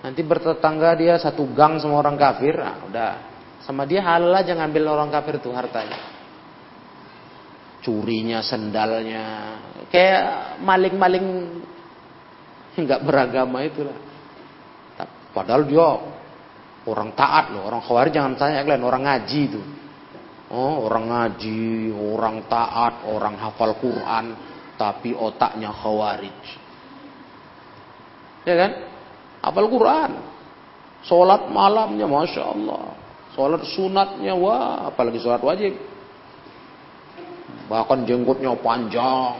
nanti 0.06 0.22
bertetangga 0.22 0.94
dia 0.94 1.18
satu 1.18 1.48
gang 1.52 1.82
sama 1.82 2.00
orang 2.00 2.16
kafir, 2.20 2.60
nah, 2.60 2.86
udah 2.86 3.10
sama 3.64 3.88
dia 3.88 4.04
halal 4.04 4.36
aja 4.36 4.54
ngambil 4.54 4.84
orang 4.94 5.10
kafir 5.10 5.40
tuh 5.40 5.56
hartanya. 5.56 5.98
Curinya, 7.84 8.40
sendalnya, 8.40 9.26
kayak 9.92 10.56
maling-maling 10.64 11.28
nggak 12.80 13.02
beragama 13.04 13.60
itulah. 13.68 13.98
Padahal 15.34 15.66
dia 15.66 15.88
orang 16.88 17.16
taat 17.16 17.52
loh, 17.56 17.64
orang 17.68 17.82
khawarij 17.84 18.12
jangan 18.12 18.34
tanya 18.36 18.64
kalian 18.64 18.84
orang 18.84 19.04
ngaji 19.08 19.40
itu. 19.48 19.62
Oh, 20.54 20.86
orang 20.86 21.10
ngaji, 21.10 21.90
orang 21.96 22.46
taat, 22.46 23.08
orang 23.10 23.42
hafal 23.42 23.74
Quran, 23.82 24.38
tapi 24.78 25.18
otaknya 25.18 25.74
khawarij. 25.74 26.42
Ya 28.46 28.56
kan? 28.60 28.72
Hafal 29.42 29.68
Quran. 29.72 30.12
Sholat 31.04 31.52
malamnya 31.52 32.06
Masya 32.08 32.44
Allah. 32.44 32.96
Sholat 33.34 33.66
sunatnya, 33.66 34.38
wah, 34.38 34.94
apalagi 34.94 35.18
sholat 35.20 35.42
wajib. 35.42 35.74
Bahkan 37.68 38.06
jenggotnya 38.06 38.54
panjang. 38.60 39.36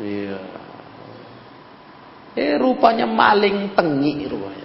Iya. 0.00 0.40
Eh 2.32 2.56
rupanya 2.56 3.04
maling 3.04 3.76
tengi 3.76 4.24
rupanya. 4.24 4.61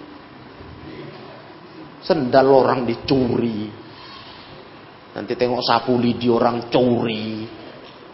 Sendal 2.02 2.46
orang 2.46 2.86
dicuri. 2.86 3.68
Nanti 5.18 5.32
tengok 5.34 5.62
sapu 5.64 5.98
lidi 5.98 6.30
orang 6.30 6.70
curi. 6.70 7.46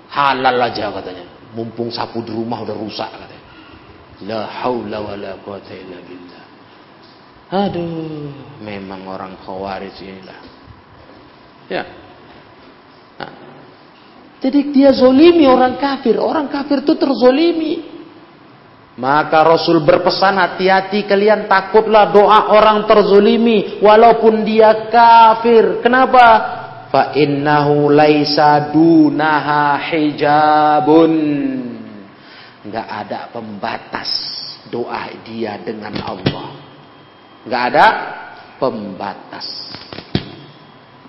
Halal 0.08 0.56
aja 0.56 0.88
katanya. 0.88 1.52
Mumpung 1.52 1.92
sapu 1.92 2.24
di 2.24 2.32
rumah 2.32 2.64
udah 2.64 2.76
rusak 2.76 3.10
katanya. 3.12 3.44
La 4.24 4.40
haula 4.64 4.98
wa 5.04 5.14
la 5.18 5.32
quwata 5.42 5.74
illa 5.74 5.98
billah. 6.00 6.44
Aduh, 7.54 8.32
memang 8.64 9.04
orang 9.04 9.36
khawarij 9.44 9.94
inilah. 10.00 10.40
Ya. 11.68 11.84
Nah. 13.20 13.32
Jadi 14.40 14.72
dia 14.72 14.90
zolimi 14.96 15.44
orang 15.44 15.76
kafir. 15.76 16.16
Orang 16.16 16.48
kafir 16.48 16.82
itu 16.82 16.96
terzolimi. 16.96 17.93
Maka 18.94 19.42
Rasul 19.42 19.82
berpesan 19.82 20.38
hati-hati 20.38 21.02
kalian 21.02 21.50
takutlah 21.50 22.14
doa 22.14 22.54
orang 22.54 22.86
terzolimi 22.86 23.82
walaupun 23.82 24.46
dia 24.46 24.86
kafir. 24.86 25.82
Kenapa? 25.82 26.26
Fa 26.94 27.10
innahu 27.18 27.90
laisa 27.90 28.70
dunaha 28.70 29.82
hijabun. 29.90 31.12
Enggak 32.62 32.86
ada 32.86 33.34
pembatas 33.34 34.10
doa 34.70 35.10
dia 35.26 35.58
dengan 35.58 35.98
Allah. 35.98 36.54
Enggak 37.42 37.62
ada 37.74 37.86
pembatas. 38.62 39.74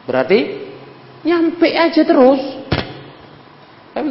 Berarti 0.09 0.39
nyampe 1.21 1.69
aja 1.69 2.01
terus. 2.01 2.41
Paham 3.93 4.09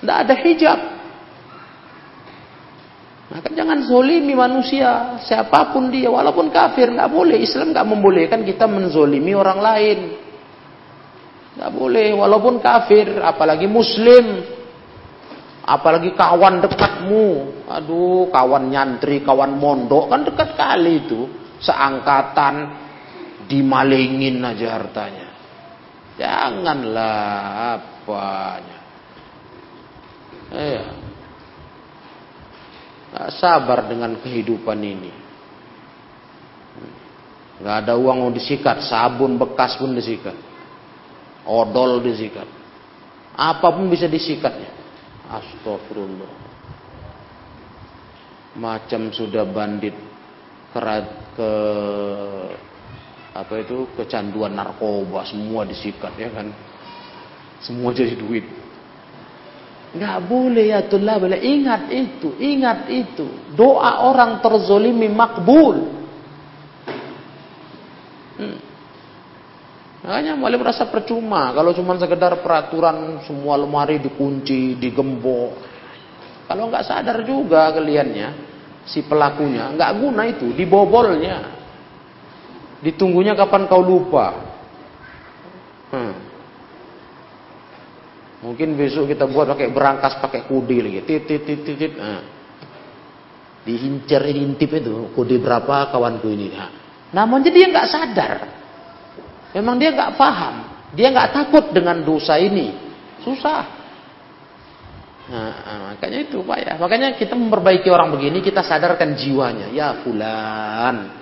Enggak 0.00 0.18
ada 0.24 0.34
hijab. 0.48 0.97
Maka 3.28 3.52
jangan 3.52 3.84
zolimi 3.84 4.32
manusia, 4.32 5.20
siapa 5.20 5.68
pun 5.76 5.92
dia, 5.92 6.08
walaupun 6.08 6.48
kafir, 6.48 6.88
nggak 6.88 7.12
boleh. 7.12 7.36
Islam 7.44 7.76
nggak 7.76 7.88
membolehkan 7.88 8.40
kita 8.40 8.64
menzolimi 8.64 9.36
orang 9.36 9.60
lain. 9.60 9.98
Nggak 11.60 11.72
boleh, 11.76 12.08
walaupun 12.16 12.56
kafir, 12.64 13.20
apalagi 13.20 13.68
muslim, 13.68 14.48
apalagi 15.60 16.16
kawan 16.16 16.64
dekatmu. 16.64 17.28
Aduh, 17.68 18.32
kawan 18.32 18.72
nyantri, 18.72 19.20
kawan 19.20 19.60
mondok, 19.60 20.08
kan 20.08 20.24
dekat 20.24 20.56
kali 20.56 21.04
itu. 21.04 21.28
Seangkatan, 21.60 22.80
dimalingin 23.44 24.40
aja 24.40 24.80
hartanya. 24.80 25.28
Janganlah 26.16 27.76
apanya. 27.76 28.78
Eh, 30.48 30.80
Gak 30.80 30.97
sabar 33.34 33.90
dengan 33.90 34.14
kehidupan 34.22 34.78
ini. 34.78 35.12
Gak 37.58 37.76
ada 37.84 37.98
uang 37.98 38.22
mau 38.22 38.30
disikat, 38.30 38.86
sabun 38.86 39.34
bekas 39.34 39.74
pun 39.82 39.90
disikat. 39.90 40.34
Odol 41.42 41.98
disikat. 42.06 42.46
Apa 43.34 43.74
pun 43.74 43.90
bisa 43.90 44.06
disikatnya. 44.06 44.70
Astagfirullah. 45.26 46.46
Macam 48.58 49.10
sudah 49.10 49.42
bandit 49.46 49.94
kerat 50.74 51.06
ke 51.34 51.52
apa 53.38 53.54
itu 53.62 53.86
kecanduan 53.94 54.50
narkoba 54.50 55.22
semua 55.26 55.62
disikat 55.62 56.10
ya 56.18 56.30
kan. 56.30 56.50
Semua 57.62 57.90
jadi 57.90 58.14
duit. 58.14 58.46
Nggak 59.88 60.18
boleh 60.28 60.64
ya 60.68 60.80
boleh. 60.84 61.40
Ingat 61.40 61.88
itu, 61.88 62.36
ingat 62.36 62.92
itu. 62.92 63.24
Doa 63.56 64.04
orang 64.04 64.44
terzolimi 64.44 65.08
makbul. 65.08 65.76
Hmm. 68.36 68.58
Makanya 70.04 70.38
boleh 70.38 70.58
merasa 70.60 70.86
percuma 70.86 71.50
kalau 71.56 71.74
cuma 71.74 71.96
sekedar 71.98 72.38
peraturan 72.44 73.24
semua 73.24 73.56
lemari 73.58 73.98
dikunci, 73.98 74.76
digembok. 74.76 75.52
Kalau 76.48 76.68
nggak 76.70 76.84
sadar 76.86 77.24
juga 77.24 77.68
kaliannya, 77.72 78.28
si 78.88 79.04
pelakunya 79.04 79.72
nggak 79.74 79.92
guna 79.98 80.22
itu, 80.28 80.52
dibobolnya. 80.52 81.56
Ditunggunya 82.84 83.34
kapan 83.34 83.66
kau 83.66 83.82
lupa. 83.82 84.26
Hmm. 85.90 86.27
Mungkin 88.38 88.78
besok 88.78 89.10
kita 89.10 89.26
buat 89.26 89.50
pakai 89.50 89.74
berangkas 89.74 90.22
pakai 90.22 90.46
kode 90.46 90.78
lagi. 90.78 91.02
Titit 91.02 91.42
titit 91.42 91.58
titit. 91.66 91.92
Nah. 91.98 92.22
Dihincar 93.66 94.22
intip 94.30 94.70
itu 94.78 95.10
kode 95.12 95.42
berapa 95.42 95.90
kawanku 95.90 96.30
ini. 96.30 96.54
Nah. 96.54 96.70
Namun 97.10 97.42
dia 97.42 97.66
nggak 97.66 97.88
sadar. 97.90 98.36
Memang 99.58 99.74
dia 99.82 99.90
nggak 99.90 100.14
paham. 100.14 100.54
Dia 100.94 101.10
nggak 101.10 101.30
takut 101.34 101.64
dengan 101.74 101.98
dosa 102.06 102.38
ini. 102.38 102.70
Susah. 103.26 103.62
Nah, 105.28 105.52
nah, 105.60 105.78
makanya 105.92 106.24
itu 106.24 106.40
pak 106.40 106.58
ya. 106.62 106.72
Makanya 106.80 107.08
kita 107.18 107.34
memperbaiki 107.36 107.90
orang 107.92 108.14
begini 108.14 108.38
kita 108.38 108.62
sadarkan 108.62 109.18
jiwanya. 109.18 109.66
Ya 109.74 109.98
fulan. 110.00 111.18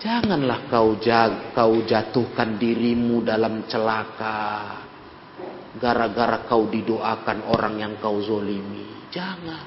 Janganlah 0.00 0.68
kau 0.68 0.96
jag, 1.00 1.52
kau 1.52 1.84
jatuhkan 1.84 2.56
dirimu 2.56 3.20
dalam 3.20 3.68
celaka 3.68 4.88
gara-gara 5.78 6.42
kau 6.50 6.66
didoakan 6.66 7.46
orang 7.46 7.74
yang 7.78 7.92
kau 8.02 8.18
zolimi. 8.18 9.06
Jangan. 9.14 9.66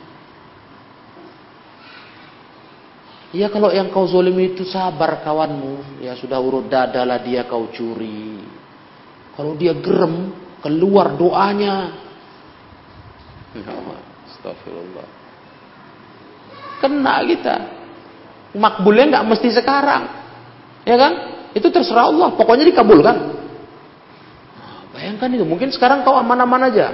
Ya 3.34 3.50
kalau 3.50 3.74
yang 3.74 3.90
kau 3.90 4.06
zolimi 4.06 4.54
itu 4.54 4.68
sabar 4.68 5.24
kawanmu. 5.24 6.04
Ya 6.04 6.14
sudah 6.20 6.38
urut 6.38 6.68
dadalah 6.68 7.24
dia 7.24 7.48
kau 7.48 7.72
curi. 7.72 8.44
Kalau 9.34 9.58
dia 9.58 9.74
gerem, 9.74 10.30
keluar 10.62 11.18
doanya. 11.18 11.98
Astagfirullah. 14.30 15.08
Kena 16.84 17.16
kita. 17.26 17.56
Makbulnya 18.54 19.18
nggak 19.18 19.26
mesti 19.34 19.50
sekarang. 19.50 20.04
Ya 20.86 20.96
kan? 21.00 21.14
Itu 21.58 21.74
terserah 21.74 22.14
Allah. 22.14 22.38
Pokoknya 22.38 22.70
dikabulkan. 22.70 23.43
Bayangkan 24.94 25.30
itu, 25.34 25.46
mungkin 25.46 25.74
sekarang 25.74 26.06
kau 26.06 26.14
aman-aman 26.14 26.70
aja. 26.70 26.94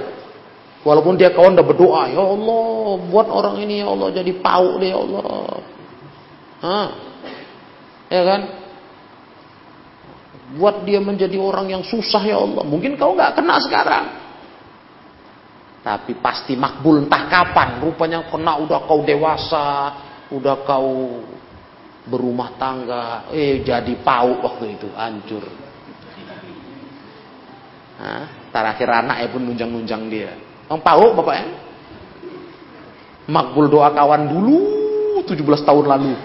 Walaupun 0.80 1.20
dia 1.20 1.28
kawan 1.36 1.52
udah 1.52 1.66
berdoa, 1.66 2.02
ya 2.08 2.24
Allah, 2.24 2.88
buat 3.12 3.28
orang 3.28 3.60
ini 3.60 3.84
ya 3.84 3.92
Allah 3.92 4.08
jadi 4.16 4.32
pau 4.40 4.80
deh 4.80 4.88
ya 4.88 4.96
Allah. 4.96 5.24
Hah? 6.64 6.88
Ya 8.08 8.22
kan? 8.24 8.40
Buat 10.56 10.88
dia 10.88 11.04
menjadi 11.04 11.36
orang 11.36 11.68
yang 11.68 11.84
susah 11.84 12.24
ya 12.24 12.40
Allah. 12.40 12.64
Mungkin 12.64 12.96
kau 12.96 13.12
nggak 13.12 13.36
kena 13.36 13.60
sekarang. 13.60 14.04
Tapi 15.84 16.16
pasti 16.24 16.56
makbul 16.56 17.04
entah 17.04 17.28
kapan. 17.28 17.84
Rupanya 17.84 18.24
kena 18.32 18.56
udah 18.64 18.80
kau 18.88 19.04
dewasa, 19.04 19.68
udah 20.32 20.56
kau 20.64 21.20
berumah 22.08 22.56
tangga, 22.56 23.28
eh 23.30 23.60
jadi 23.60 23.92
pau 24.00 24.40
waktu 24.40 24.80
itu, 24.80 24.88
hancur. 24.96 25.44
Nah, 28.00 28.48
terakhir 28.48 28.88
anaknya 28.88 29.28
pun 29.28 29.44
nunjang-nunjang 29.44 30.02
dia. 30.08 30.32
Bang 30.64 30.80
pau 30.80 31.12
bapaknya? 31.12 31.52
Makbul 33.28 33.68
doa 33.68 33.92
kawan 33.92 34.24
dulu 34.24 34.58
17 35.28 35.68
tahun 35.68 35.84
lalu. 35.84 36.16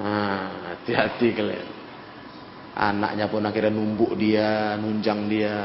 Nah, 0.00 0.72
hati-hati 0.72 1.36
kalian. 1.36 1.68
Anaknya 2.72 3.28
pun 3.28 3.44
akhirnya 3.44 3.76
numbuk 3.76 4.16
dia, 4.16 4.80
nunjang 4.80 5.28
dia. 5.28 5.58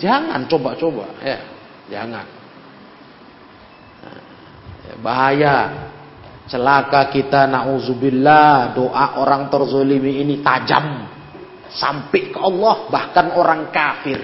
Jangan 0.00 0.48
coba-coba, 0.48 1.12
ya. 1.20 1.38
Jangan. 1.92 2.26
Nah, 4.00 4.20
bahaya. 5.04 5.56
Celaka 6.48 7.12
kita 7.12 7.44
na'udzubillah. 7.44 8.72
Doa 8.72 9.20
orang 9.20 9.52
terzolimi 9.52 10.24
ini 10.24 10.40
tajam. 10.40 11.09
Sampai 11.74 12.30
ke 12.30 12.38
Allah. 12.38 12.90
Bahkan 12.90 13.26
orang 13.34 13.70
kafir. 13.70 14.20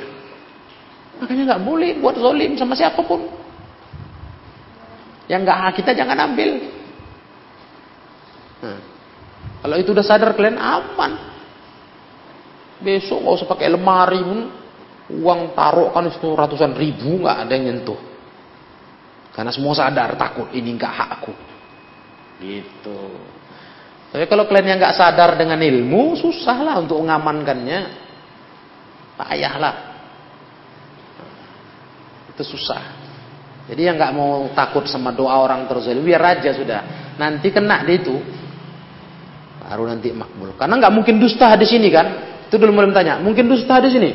Makanya 1.20 1.54
nggak 1.54 1.64
boleh 1.64 1.90
buat 1.96 2.16
zolim 2.20 2.58
sama 2.60 2.76
siapa 2.76 3.00
pun. 3.00 3.24
Yang 5.26 5.40
nggak 5.48 5.58
hak 5.58 5.72
kita 5.80 5.90
jangan 5.96 6.18
ambil. 6.28 6.50
Nah, 8.56 8.78
kalau 9.64 9.76
itu 9.80 9.90
udah 9.90 10.04
sadar 10.04 10.30
kalian 10.36 10.60
aman. 10.60 11.12
Besok 12.76 13.24
nggak 13.24 13.36
usah 13.40 13.48
pakai 13.48 13.72
lemari 13.72 14.20
pun 14.20 14.40
uang 15.06 15.54
taruh 15.54 15.94
kan 15.94 16.10
itu 16.10 16.28
ratusan 16.34 16.76
ribu 16.76 17.24
nggak 17.24 17.36
ada 17.46 17.52
yang 17.56 17.64
nyentuh. 17.72 17.98
Karena 19.32 19.52
semua 19.52 19.72
sadar 19.72 20.16
takut 20.20 20.52
ini 20.52 20.76
nggak 20.76 20.92
hakku. 20.92 21.32
Gitu. 22.40 23.00
Tapi 24.16 24.32
kalau 24.32 24.48
kalian 24.48 24.72
yang 24.72 24.78
nggak 24.80 24.96
sadar 24.96 25.36
dengan 25.36 25.60
ilmu, 25.60 26.16
susah 26.16 26.56
lah 26.64 26.80
untuk 26.80 26.96
mengamankannya. 27.04 27.80
Payahlah. 29.20 29.76
Itu 32.32 32.40
susah. 32.40 32.80
Jadi 33.68 33.84
yang 33.84 34.00
nggak 34.00 34.16
mau 34.16 34.48
takut 34.56 34.88
sama 34.88 35.12
doa 35.12 35.36
orang 35.36 35.68
terzalim, 35.68 36.00
biar 36.00 36.32
aja 36.32 36.56
sudah. 36.56 37.12
Nanti 37.20 37.52
kena 37.52 37.84
dia 37.84 38.00
itu, 38.00 38.16
baru 39.60 39.84
nanti 39.84 40.08
makbul. 40.16 40.56
Karena 40.56 40.80
nggak 40.80 40.94
mungkin 40.96 41.20
dusta 41.20 41.52
di 41.52 41.68
sini 41.68 41.92
kan? 41.92 42.06
Itu 42.48 42.56
dulu 42.56 42.72
mulai 42.72 42.96
tanya. 42.96 43.20
Mungkin 43.20 43.44
dusta 43.44 43.84
di 43.84 43.92
sini? 43.92 44.10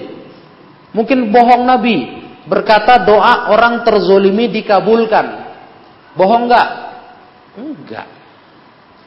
Mungkin 0.98 1.30
bohong 1.30 1.62
Nabi 1.62 2.26
berkata 2.50 3.06
doa 3.06 3.54
orang 3.54 3.86
terzolimi 3.86 4.50
dikabulkan. 4.50 5.46
Bohong 6.18 6.50
nggak? 6.50 6.68
Enggak. 7.62 8.21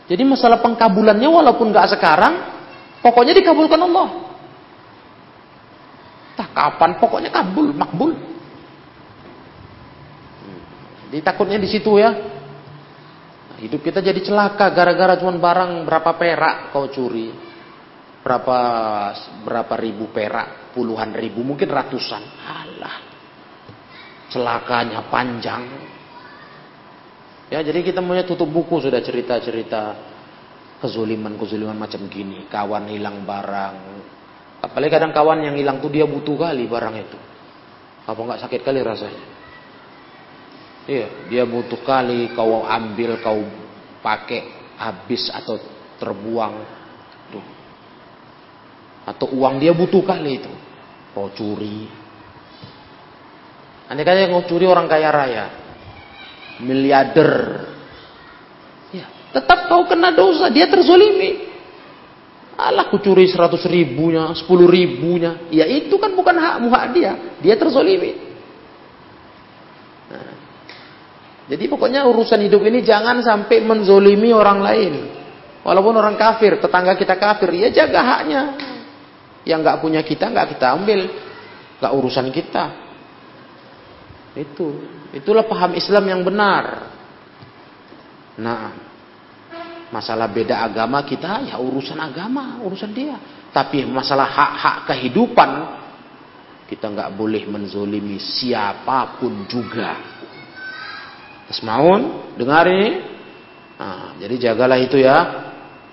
Jadi 0.04 0.22
masalah 0.22 0.60
pengkabulannya 0.60 1.28
walaupun 1.28 1.72
nggak 1.72 1.96
sekarang, 1.96 2.34
pokoknya 3.00 3.32
dikabulkan 3.40 3.80
Allah. 3.80 4.08
Tak 6.34 6.50
kapan, 6.52 6.90
pokoknya 7.00 7.30
kabul, 7.32 7.72
makbul. 7.72 8.12
Jadi 11.08 11.20
takutnya 11.22 11.58
di 11.62 11.68
situ 11.70 11.94
ya. 11.96 12.32
hidup 13.54 13.80
kita 13.80 14.02
jadi 14.02 14.18
celaka 14.18 14.66
gara-gara 14.74 15.14
cuma 15.16 15.38
barang 15.38 15.86
berapa 15.86 16.10
perak 16.18 16.74
kau 16.74 16.90
curi. 16.90 17.32
Berapa 18.20 18.58
berapa 19.44 19.74
ribu 19.78 20.10
perak, 20.10 20.74
puluhan 20.74 21.14
ribu, 21.14 21.44
mungkin 21.44 21.70
ratusan. 21.70 22.24
Alah 22.44 23.14
celakanya 24.34 25.06
panjang. 25.06 25.62
Ya, 27.52 27.60
jadi 27.60 27.84
kita 27.84 28.00
punya 28.00 28.24
tutup 28.24 28.48
buku 28.48 28.80
sudah 28.80 29.00
cerita-cerita 29.04 29.96
kezuliman-kezuliman 30.80 31.76
macam 31.76 32.08
gini, 32.08 32.48
kawan 32.48 32.88
hilang 32.88 33.24
barang. 33.24 33.76
Apalagi 34.64 34.90
kadang 34.92 35.12
kawan 35.12 35.44
yang 35.44 35.56
hilang 35.56 35.80
tuh 35.80 35.92
dia 35.92 36.08
butuh 36.08 36.40
kali 36.40 36.64
barang 36.64 36.94
itu. 36.96 37.18
Apa 38.04 38.20
nggak 38.20 38.40
sakit 38.48 38.60
kali 38.64 38.80
rasanya? 38.80 39.24
Iya, 40.84 41.08
dia 41.32 41.44
butuh 41.48 41.80
kali 41.84 42.32
kau 42.36 42.64
ambil, 42.64 43.20
kau 43.20 43.40
pakai 44.04 44.72
habis 44.76 45.28
atau 45.32 45.56
terbuang. 46.00 46.54
Tuh. 47.32 47.46
Atau 49.04 49.32
uang 49.36 49.60
dia 49.60 49.72
butuh 49.72 50.04
kali 50.04 50.40
itu. 50.40 50.52
Kau 51.12 51.30
curi, 51.32 51.88
Andai 53.84 54.04
kata 54.04 54.24
yang 54.24 54.40
curi 54.48 54.64
orang 54.64 54.88
kaya 54.88 55.12
raya, 55.12 55.44
miliarder, 56.62 57.66
ya 58.94 59.06
tetap 59.34 59.66
kau 59.66 59.86
kena 59.90 60.14
dosa, 60.14 60.50
dia 60.52 60.70
terzolimi. 60.70 61.54
Allah 62.54 62.86
kucuri 62.86 63.26
seratus 63.26 63.66
ribunya, 63.66 64.30
sepuluh 64.38 64.70
ribunya, 64.70 65.50
ya 65.50 65.66
itu 65.66 65.98
kan 65.98 66.14
bukan 66.14 66.38
hakmu 66.38 66.70
hak 66.70 66.84
dia, 66.94 67.12
dia 67.42 67.58
terzolimi. 67.58 68.14
Nah, 70.06 70.30
jadi 71.50 71.64
pokoknya 71.66 72.06
urusan 72.06 72.38
hidup 72.46 72.62
ini 72.62 72.86
jangan 72.86 73.18
sampai 73.26 73.58
menzolimi 73.58 74.30
orang 74.30 74.62
lain. 74.62 74.94
Walaupun 75.64 75.96
orang 75.96 76.14
kafir, 76.14 76.60
tetangga 76.60 76.94
kita 76.94 77.16
kafir, 77.16 77.50
ya 77.56 77.72
jaga 77.72 78.00
haknya. 78.04 78.42
Yang 79.48 79.58
nggak 79.64 79.78
punya 79.80 80.00
kita 80.04 80.28
nggak 80.30 80.54
kita 80.54 80.66
ambil, 80.76 81.00
nggak 81.80 81.92
urusan 81.92 82.28
kita. 82.30 82.83
Itu, 84.34 84.82
itulah 85.14 85.46
paham 85.46 85.78
Islam 85.78 86.10
yang 86.10 86.20
benar. 86.26 86.90
Nah, 88.34 88.74
masalah 89.94 90.26
beda 90.26 90.58
agama 90.66 91.06
kita 91.06 91.46
ya 91.46 91.56
urusan 91.62 91.94
agama, 92.02 92.58
urusan 92.66 92.90
dia. 92.90 93.14
Tapi 93.54 93.86
masalah 93.86 94.26
hak-hak 94.26 94.76
kehidupan 94.90 95.50
kita 96.66 96.90
nggak 96.90 97.14
boleh 97.14 97.46
menzolimi 97.46 98.18
siapa 98.18 99.22
pun 99.22 99.46
juga. 99.46 99.94
Tasmaun, 101.46 102.34
dengar 102.34 102.66
ini. 102.66 102.90
Nah, 103.78 104.18
jadi 104.18 104.50
jagalah 104.50 104.82
itu 104.82 104.98
ya. 104.98 105.18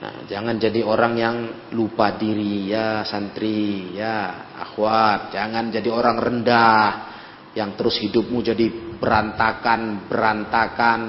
Nah, 0.02 0.26
jangan 0.26 0.58
jadi 0.58 0.82
orang 0.82 1.14
yang 1.14 1.36
lupa 1.78 2.18
diri 2.18 2.74
ya 2.74 3.06
santri 3.06 3.94
ya 3.94 4.50
akhwat, 4.58 5.30
jangan 5.30 5.70
jadi 5.70 5.94
orang 5.94 6.18
rendah 6.18 7.11
yang 7.52 7.76
terus 7.76 8.00
hidupmu 8.00 8.40
jadi 8.40 8.96
berantakan, 8.96 10.08
berantakan 10.08 11.02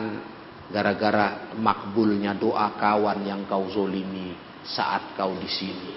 gara-gara 0.72 1.52
makbulnya 1.54 2.34
doa 2.34 2.74
kawan 2.74 3.22
yang 3.22 3.46
kau 3.46 3.68
zolimi 3.70 4.34
saat 4.66 5.14
kau 5.14 5.36
di 5.38 5.50
sini. 5.50 5.92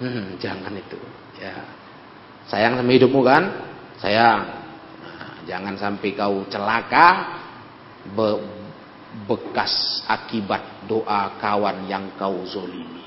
Hmm, 0.00 0.24
jangan 0.40 0.72
itu. 0.76 1.00
Ya. 1.40 1.56
Sayang 2.46 2.78
sama 2.80 2.90
hidupmu 2.92 3.20
kan? 3.26 3.42
Sayang. 4.00 4.40
Nah, 5.02 5.32
jangan 5.44 5.74
sampai 5.76 6.10
kau 6.14 6.46
celaka 6.48 7.08
be 8.06 8.28
bekas 9.24 10.04
akibat 10.04 10.84
doa 10.84 11.40
kawan 11.40 11.88
yang 11.88 12.12
kau 12.20 12.44
zolimi. 12.44 13.04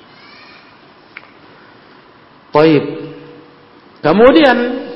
Baik. 2.49 2.83
Kemudian 4.01 4.88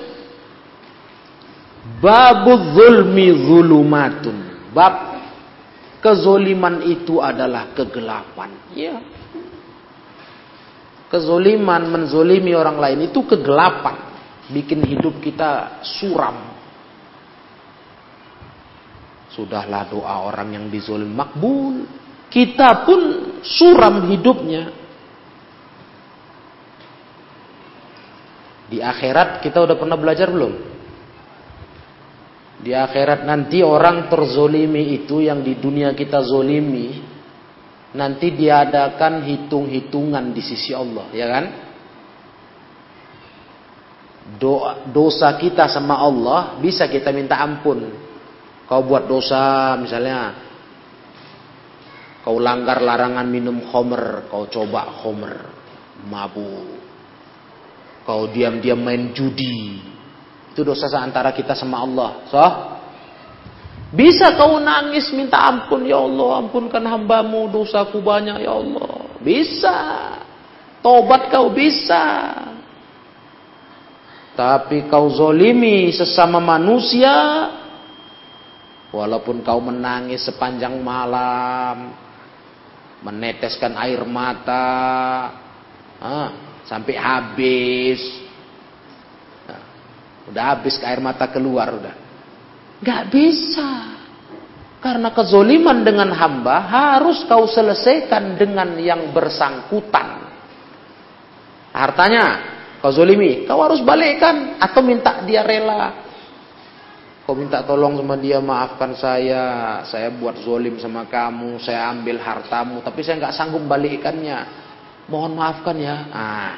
Babu 2.04 2.76
zulmi 2.76 3.32
zulumatun. 3.48 4.68
Bab 4.76 5.24
kezoliman 6.04 6.84
itu 6.84 7.24
adalah 7.24 7.72
kegelapan. 7.72 8.52
Ya. 8.76 9.00
Kezoliman, 11.08 11.88
menzolimi 11.88 12.52
orang 12.52 12.76
lain 12.76 13.08
itu 13.08 13.24
kegelapan. 13.24 14.12
Bikin 14.52 14.84
hidup 14.84 15.24
kita 15.24 15.80
suram. 15.80 16.52
Sudahlah 19.32 19.88
doa 19.88 20.28
orang 20.28 20.60
yang 20.60 20.66
dizolim 20.68 21.08
makbul. 21.08 21.88
Kita 22.28 22.84
pun 22.84 23.32
suram 23.48 24.12
hidupnya. 24.12 24.76
Di 28.68 28.84
akhirat 28.84 29.40
kita 29.40 29.64
udah 29.64 29.78
pernah 29.80 29.96
belajar 29.96 30.28
belum? 30.28 30.73
Di 32.64 32.72
akhirat 32.72 33.28
nanti 33.28 33.60
orang 33.60 34.08
terzolimi 34.08 34.96
itu 34.96 35.20
yang 35.20 35.44
di 35.44 35.60
dunia 35.60 35.92
kita 35.92 36.24
zolimi. 36.24 37.12
Nanti 37.94 38.34
diadakan 38.34 39.22
hitung-hitungan 39.28 40.32
di 40.32 40.42
sisi 40.42 40.72
Allah. 40.74 41.12
Ya 41.14 41.28
kan? 41.30 41.46
doa, 44.40 44.88
dosa 44.90 45.36
kita 45.36 45.68
sama 45.68 46.00
Allah 46.00 46.58
bisa 46.60 46.88
kita 46.88 47.12
minta 47.12 47.40
ampun. 47.40 47.92
Kau 48.66 48.82
buat 48.88 49.06
dosa 49.06 49.76
misalnya 49.76 50.34
kau 52.24 52.40
langgar 52.40 52.80
larangan 52.80 53.28
minum 53.28 53.60
homer, 53.68 54.32
kau 54.32 54.48
coba 54.48 54.88
homer, 55.04 55.52
mabuk. 56.08 56.82
Kau 58.08 58.28
diam-diam 58.32 58.80
main 58.80 59.12
judi. 59.16 59.80
Itu 60.54 60.62
dosa 60.62 60.86
antara 61.02 61.34
kita 61.34 61.58
sama 61.58 61.82
Allah. 61.82 62.30
So, 62.30 62.38
bisa 63.94 64.38
kau 64.38 64.62
nangis 64.62 65.10
minta 65.14 65.38
ampun 65.50 65.86
ya 65.86 65.98
Allah, 65.98 66.46
ampunkan 66.46 66.82
hambamu 66.82 67.50
dosaku 67.50 68.02
banyak 68.06 68.46
ya 68.46 68.54
Allah. 68.54 69.18
Bisa. 69.18 69.78
Tobat 70.86 71.34
kau 71.34 71.50
bisa. 71.50 72.06
Tapi 74.38 74.90
kau 74.90 75.10
zolimi 75.10 75.90
sesama 75.90 76.38
manusia. 76.38 77.50
Walaupun 78.94 79.42
kau 79.42 79.58
menangis 79.58 80.26
sepanjang 80.26 80.78
malam. 80.82 81.98
Meneteskan 83.02 83.74
air 83.78 84.06
mata. 84.06 85.34
Ah, 85.98 86.30
sampai 86.66 86.94
habis. 86.94 88.23
Nah, 90.24 90.32
udah 90.32 90.44
habis 90.56 90.80
air 90.80 91.04
mata 91.04 91.28
keluar 91.28 91.76
udah. 91.76 91.96
Gak 92.80 93.04
bisa. 93.12 93.70
Karena 94.84 95.16
kezoliman 95.16 95.84
dengan 95.84 96.12
hamba 96.12 96.68
harus 96.68 97.24
kau 97.24 97.48
selesaikan 97.48 98.36
dengan 98.36 98.76
yang 98.76 99.16
bersangkutan. 99.16 100.28
Hartanya 101.72 102.24
kau 102.84 102.92
zolimi, 102.92 103.48
kau 103.48 103.64
harus 103.64 103.80
balikkan 103.80 104.60
atau 104.60 104.84
minta 104.84 105.24
dia 105.24 105.40
rela. 105.40 106.04
Kau 107.24 107.32
minta 107.40 107.64
tolong 107.64 107.96
sama 107.96 108.20
dia, 108.20 108.44
maafkan 108.44 108.92
saya, 109.00 109.44
saya 109.88 110.12
buat 110.12 110.44
zolim 110.44 110.76
sama 110.76 111.08
kamu, 111.08 111.64
saya 111.64 111.88
ambil 111.96 112.20
hartamu, 112.20 112.84
tapi 112.84 113.00
saya 113.00 113.24
nggak 113.24 113.36
sanggup 113.40 113.64
balikkannya. 113.64 114.44
Mohon 115.08 115.40
maafkan 115.40 115.80
ya. 115.80 115.96
Ah, 116.12 116.54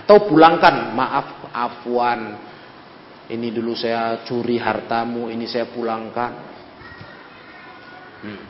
atau 0.00 0.24
pulangkan, 0.24 0.96
maaf, 0.96 1.44
afwan. 1.52 2.49
Ini 3.30 3.48
dulu 3.54 3.78
saya 3.78 4.26
curi 4.26 4.58
hartamu, 4.58 5.30
ini 5.30 5.46
saya 5.46 5.70
pulangkan. 5.70 6.32
Hmm. 8.26 8.42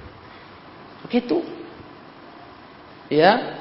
Begitu. 1.05 1.39
Ya, 3.11 3.61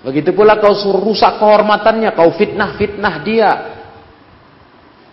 Begitu 0.00 0.32
pula 0.32 0.56
kau 0.56 0.72
suruh 0.72 1.04
rusak 1.04 1.36
kehormatannya, 1.36 2.16
kau 2.16 2.32
fitnah-fitnah 2.32 3.14
dia. 3.20 3.50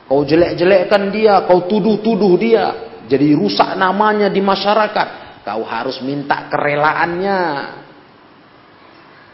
Kau 0.08 0.24
jelek-jelekkan 0.24 1.12
dia, 1.12 1.44
kau 1.44 1.68
tuduh-tuduh 1.68 2.34
dia. 2.40 2.66
Jadi 3.12 3.36
rusak 3.36 3.76
namanya 3.76 4.32
di 4.32 4.40
masyarakat. 4.40 5.08
Kau 5.44 5.64
harus 5.68 6.00
minta 6.00 6.48
kerelaannya. 6.48 7.40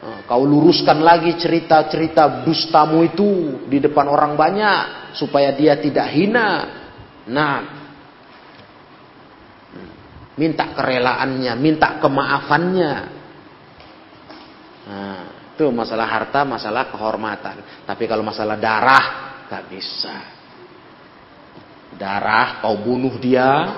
Nah, 0.04 0.20
kau 0.28 0.44
luruskan 0.44 1.00
lagi 1.00 1.40
cerita-cerita 1.40 2.44
dustamu 2.44 3.08
itu 3.08 3.64
di 3.72 3.80
depan 3.80 4.12
orang 4.12 4.36
banyak. 4.36 5.16
Supaya 5.16 5.56
dia 5.56 5.80
tidak 5.80 6.12
hina. 6.12 6.50
Nah, 7.32 7.56
minta 10.36 10.76
kerelaannya, 10.76 11.54
minta 11.56 12.04
kemaafannya. 12.04 12.94
Nah, 14.84 15.24
itu 15.56 15.72
masalah 15.72 16.08
harta, 16.10 16.44
masalah 16.44 16.92
kehormatan. 16.92 17.88
Tapi 17.88 18.04
kalau 18.04 18.28
masalah 18.28 18.60
darah, 18.60 19.06
gak 19.48 19.72
bisa. 19.72 20.18
Darah, 21.96 22.60
kau 22.60 22.76
bunuh 22.76 23.16
dia, 23.22 23.70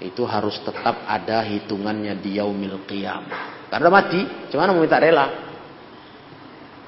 itu 0.00 0.22
harus 0.24 0.56
tetap 0.62 1.04
ada 1.04 1.42
hitungannya 1.44 2.14
di 2.22 2.38
yaumil 2.38 2.86
qiyamah. 2.88 3.55
Karena 3.66 3.88
mati, 3.90 4.20
cuman 4.52 4.74
mau 4.74 4.82
minta 4.82 5.02
rela. 5.02 5.26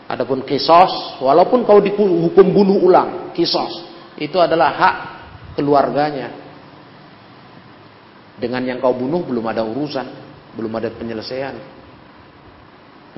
Adapun 0.08 0.46
kisos, 0.46 1.20
walaupun 1.20 1.68
kau 1.68 1.84
dihukum 1.84 2.46
bunuh 2.48 2.80
ulang, 2.80 3.34
kisos, 3.36 3.84
itu 4.16 4.40
adalah 4.40 4.72
hak 4.72 4.96
keluarganya. 5.58 6.32
Dengan 8.38 8.62
yang 8.64 8.78
kau 8.78 8.94
bunuh 8.94 9.26
belum 9.26 9.44
ada 9.50 9.66
urusan, 9.66 10.06
belum 10.54 10.72
ada 10.78 10.88
penyelesaian. 10.94 11.54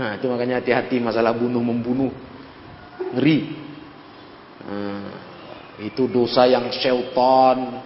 Nah, 0.01 0.17
itu 0.17 0.27
makanya 0.33 0.65
hati-hati 0.65 0.97
masalah 0.99 1.37
bunuh 1.37 1.61
membunuh. 1.61 2.11
Ngeri. 3.13 3.39
Nah, 4.65 5.13
itu 5.85 6.09
dosa 6.09 6.49
yang 6.49 6.73
syaitan 6.73 7.81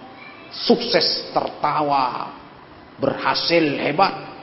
sukses 0.51 1.31
tertawa, 1.35 2.31
berhasil 2.99 3.63
hebat 3.83 4.34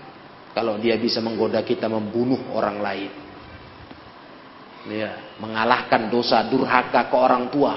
kalau 0.53 0.77
dia 0.77 1.01
bisa 1.01 1.25
menggoda 1.25 1.65
kita 1.65 1.89
membunuh 1.89 2.53
orang 2.53 2.77
lain. 2.85 3.13
Ya, 4.93 5.37
mengalahkan 5.39 6.11
dosa 6.13 6.45
durhaka 6.45 7.09
ke 7.09 7.17
orang 7.17 7.49
tua. 7.49 7.75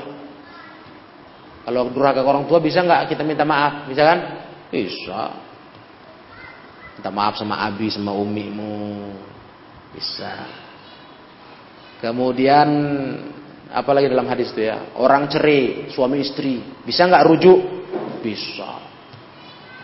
Kalau 1.63 1.87
durhaka 1.89 2.19
ke 2.21 2.29
orang 2.29 2.45
tua 2.49 2.59
bisa 2.59 2.83
nggak 2.83 3.15
kita 3.15 3.23
minta 3.23 3.47
maaf? 3.47 3.87
Bisa 3.87 4.03
kan? 4.03 4.19
Bisa. 4.73 5.21
Minta 6.99 7.09
maaf 7.13 7.39
sama 7.39 7.63
abi 7.63 7.87
sama 7.93 8.11
umimu. 8.11 9.13
Bisa. 9.93 10.33
Kemudian 12.03 12.67
apalagi 13.71 14.11
dalam 14.11 14.27
hadis 14.27 14.51
itu 14.51 14.67
ya, 14.67 14.97
orang 14.99 15.31
cerai, 15.31 15.87
suami 15.93 16.19
istri, 16.25 16.59
bisa 16.83 17.07
nggak 17.07 17.23
rujuk? 17.23 17.59
Bisa. 18.19 18.81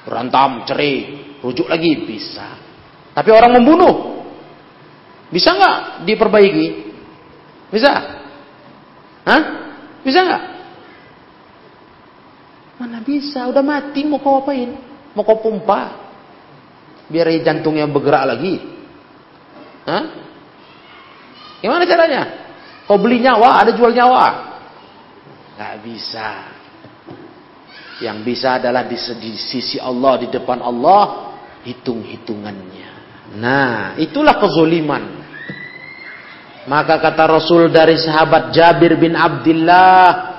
Berantem, 0.04 0.66
cerai, 0.66 0.96
rujuk 1.40 1.70
lagi 1.70 2.04
bisa. 2.10 2.71
Tapi 3.12 3.30
orang 3.32 3.60
membunuh, 3.60 4.24
bisa 5.32 5.52
nggak 5.56 6.08
diperbaiki? 6.08 6.68
Bisa? 7.72 7.92
Hah? 9.28 9.42
Bisa 10.04 10.20
nggak? 10.24 10.44
Mana 12.82 13.00
bisa? 13.06 13.46
Udah 13.48 13.62
mati, 13.62 14.02
mau 14.04 14.20
kau 14.20 14.42
apain? 14.42 14.74
Mau 15.14 15.24
kau 15.24 15.40
pompa? 15.40 15.96
Biar 17.12 17.28
jantungnya 17.44 17.88
bergerak 17.88 18.24
lagi. 18.28 18.60
Hah? 19.88 20.04
Gimana 21.62 21.86
caranya? 21.86 22.22
Kau 22.90 22.98
beli 23.00 23.24
nyawa, 23.24 23.64
ada 23.64 23.72
jual 23.72 23.94
nyawa? 23.94 24.26
Gak 25.56 25.76
bisa. 25.86 26.30
Yang 28.02 28.18
bisa 28.26 28.58
adalah 28.58 28.84
di, 28.84 28.98
sisi 29.38 29.78
Allah, 29.78 30.26
di 30.26 30.28
depan 30.28 30.58
Allah, 30.60 31.38
hitung-hitungannya. 31.64 32.91
Nah, 33.38 33.96
itulah 33.96 34.36
kezoliman. 34.40 35.22
Maka 36.68 37.00
kata 37.00 37.24
Rasul 37.26 37.72
dari 37.72 37.98
sahabat 37.98 38.52
Jabir 38.54 39.00
bin 39.00 39.18
Abdullah, 39.18 40.32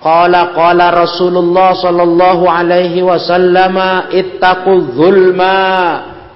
Qala 0.00 0.56
qala 0.56 0.88
Rasulullah 0.96 1.76
sallallahu 1.76 2.48
alaihi 2.48 3.04
wasallam 3.04 4.08
ittaqul 4.08 4.96
zulma 4.96 5.60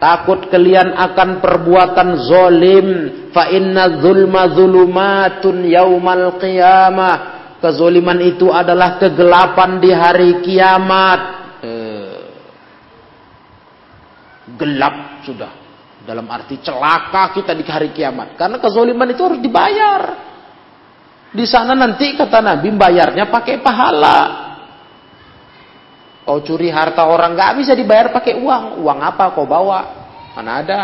Takut 0.05 0.53
kalian 0.53 0.93
akan 0.93 1.41
perbuatan 1.41 2.09
zolim. 2.29 2.87
Fa 3.33 3.49
inna 3.49 4.05
zulma 4.05 4.53
zulumatun 4.53 5.65
yaumal 5.65 6.37
qiyamah. 6.37 7.17
Kezoliman 7.65 8.21
itu 8.21 8.53
adalah 8.53 9.01
kegelapan 9.01 9.81
di 9.81 9.91
hari 9.97 10.45
kiamat. 10.45 11.21
Eh, 11.65 12.21
gelap 14.61 15.25
sudah. 15.25 15.64
Dalam 16.05 16.29
arti 16.29 16.61
celaka 16.61 17.33
kita 17.33 17.57
di 17.57 17.65
hari 17.65 17.91
kiamat. 17.97 18.37
Karena 18.37 18.61
kezoliman 18.61 19.09
itu 19.09 19.25
harus 19.25 19.41
dibayar. 19.41 20.03
Di 21.35 21.49
sana 21.49 21.73
nanti 21.73 22.13
kata 22.15 22.45
Nabi 22.45 22.69
bayarnya 22.77 23.33
pakai 23.33 23.59
pahala. 23.65 24.19
Kau 26.25 26.41
curi 26.41 26.73
harta 26.73 27.05
orang 27.05 27.37
nggak 27.37 27.53
bisa 27.61 27.73
dibayar 27.73 28.13
pakai 28.13 28.37
uang. 28.37 28.85
Uang 28.85 28.99
apa 29.01 29.33
kau 29.33 29.49
bawa? 29.49 29.81
Mana 30.37 30.61
ada? 30.61 30.81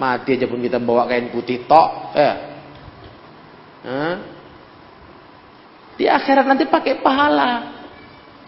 Mati 0.00 0.40
aja 0.40 0.48
pun 0.48 0.64
kita 0.64 0.80
bawa 0.80 1.04
kain 1.04 1.28
putih 1.28 1.68
tok. 1.68 1.88
Eh. 2.16 2.34
Di 6.00 6.08
akhirat 6.08 6.48
nanti 6.48 6.64
pakai 6.64 7.04
pahala. 7.04 7.79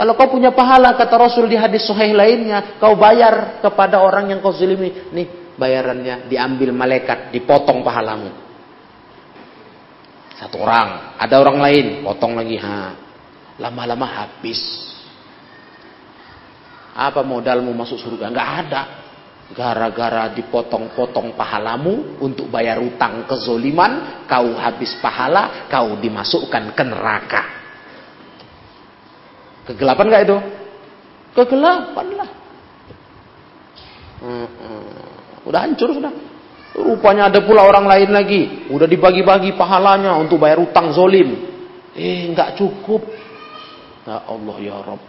Kalau 0.02 0.18
kau 0.18 0.34
punya 0.34 0.50
pahala, 0.50 0.98
kata 0.98 1.14
Rasul 1.14 1.46
di 1.46 1.54
hadis 1.54 1.86
sahih 1.86 2.10
lainnya, 2.10 2.74
kau 2.82 2.98
bayar 2.98 3.62
kepada 3.62 4.02
orang 4.02 4.34
yang 4.34 4.42
kau 4.42 4.50
zalimi. 4.50 5.14
Nih, 5.14 5.54
bayarannya 5.54 6.26
diambil 6.26 6.74
malaikat, 6.74 7.30
dipotong 7.30 7.86
pahalamu. 7.86 8.34
Satu 10.42 10.58
orang, 10.58 11.14
ada 11.22 11.38
orang 11.38 11.54
lain, 11.62 11.86
potong 12.02 12.34
lagi. 12.34 12.58
Ha. 12.58 12.98
Lama-lama 13.62 14.26
habis. 14.26 14.58
Apa 16.98 17.22
modalmu 17.22 17.70
masuk 17.70 18.02
surga? 18.02 18.26
Enggak 18.34 18.50
ada. 18.58 18.82
Gara-gara 19.54 20.34
dipotong-potong 20.34 21.38
pahalamu 21.38 22.18
untuk 22.18 22.50
bayar 22.50 22.82
utang 22.82 23.22
kezoliman, 23.30 24.26
kau 24.26 24.50
habis 24.58 24.98
pahala, 24.98 25.70
kau 25.70 25.94
dimasukkan 25.94 26.74
ke 26.74 26.82
neraka. 26.82 27.61
Kegelapan 29.66 30.06
gak 30.10 30.24
itu? 30.26 30.38
Kegelapan 31.32 32.06
lah. 32.18 32.30
Hmm, 34.22 34.46
hmm. 34.46 35.46
Udah 35.46 35.60
hancur 35.66 35.90
sudah. 35.94 36.12
Rupanya 36.72 37.28
ada 37.28 37.44
pula 37.44 37.68
orang 37.68 37.84
lain 37.84 38.10
lagi. 38.14 38.42
Udah 38.72 38.88
dibagi-bagi 38.88 39.52
pahalanya 39.58 40.16
untuk 40.16 40.40
bayar 40.40 40.62
utang 40.62 40.94
zolim. 40.96 41.52
Eh, 41.92 42.32
nggak 42.32 42.56
cukup. 42.56 43.04
Ya 44.08 44.24
Allah 44.24 44.56
ya 44.62 44.76
Rob. 44.80 45.02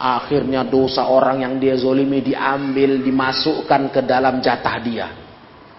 Akhirnya 0.00 0.64
dosa 0.64 1.12
orang 1.12 1.44
yang 1.44 1.60
dia 1.60 1.76
zolimi 1.76 2.24
diambil, 2.24 3.04
dimasukkan 3.04 3.92
ke 3.92 4.00
dalam 4.08 4.40
jatah 4.40 4.76
dia. 4.80 5.08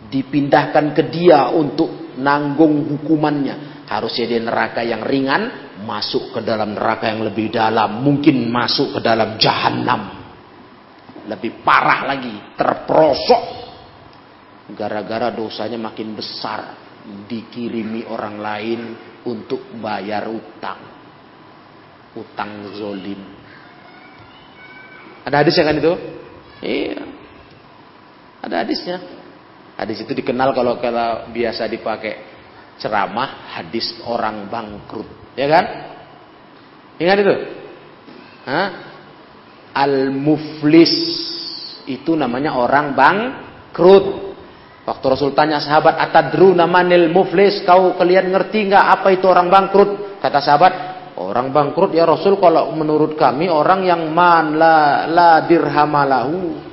Dipindahkan 0.05 0.93
ke 0.93 1.09
dia 1.09 1.49
untuk 1.49 2.13
nanggung 2.21 2.85
hukumannya. 2.93 3.85
Harusnya 3.89 4.25
dia 4.29 4.41
neraka 4.45 4.85
yang 4.85 5.01
ringan, 5.01 5.70
masuk 5.83 6.37
ke 6.37 6.39
dalam 6.45 6.77
neraka 6.77 7.09
yang 7.09 7.25
lebih 7.25 7.51
dalam. 7.51 8.01
Mungkin 8.01 8.49
masuk 8.49 8.97
ke 8.97 8.99
dalam 9.01 9.35
jahanam. 9.35 10.21
Lebih 11.27 11.61
parah 11.65 12.07
lagi, 12.07 12.33
terperosok. 12.57 13.43
Gara-gara 14.73 15.29
dosanya 15.33 15.77
makin 15.77 16.15
besar. 16.15 16.77
Dikirimi 17.01 18.05
orang 18.05 18.35
lain 18.37 18.81
untuk 19.25 19.73
bayar 19.81 20.29
utang. 20.29 20.81
Utang 22.13 22.75
zolim 22.75 23.41
ada 25.21 25.45
hadisnya 25.45 25.63
kan 25.69 25.75
itu? 25.77 25.93
Iya. 26.65 27.01
Ada 28.41 28.55
hadisnya. 28.65 28.97
Hadis 29.77 30.01
itu 30.01 30.13
dikenal 30.17 30.53
kalau 30.53 30.77
kalau 30.81 31.29
biasa 31.29 31.69
dipakai 31.69 32.29
ceramah 32.81 33.57
hadis 33.57 33.97
orang 34.05 34.49
bangkrut, 34.49 35.09
ya 35.35 35.47
kan? 35.47 35.65
Ingat 37.01 37.17
itu? 37.21 37.35
Al-muflis 39.71 40.93
itu 41.87 42.11
namanya 42.13 42.57
orang 42.57 42.93
bangkrut. 42.93 44.33
Waktu 44.81 45.05
Rasul 45.07 45.31
tanya 45.37 45.61
sahabat, 45.61 45.97
"Atadru 45.97 46.51
namanil 46.57 47.09
muflis?" 47.13 47.61
Kau 47.63 47.95
kalian 47.95 48.33
ngerti 48.33 48.69
nggak 48.69 48.85
apa 48.99 49.07
itu 49.13 49.25
orang 49.29 49.47
bangkrut? 49.47 50.19
Kata 50.21 50.39
sahabat, 50.41 50.73
Orang 51.21 51.53
bangkrut 51.53 51.93
ya 51.93 52.09
Rasul 52.09 52.41
kalau 52.41 52.73
menurut 52.73 53.13
kami 53.13 53.45
orang 53.45 53.85
yang 53.85 54.09
man 54.09 54.57
la, 54.57 55.05
la 55.05 55.31
dirhamalahu. 55.45 56.71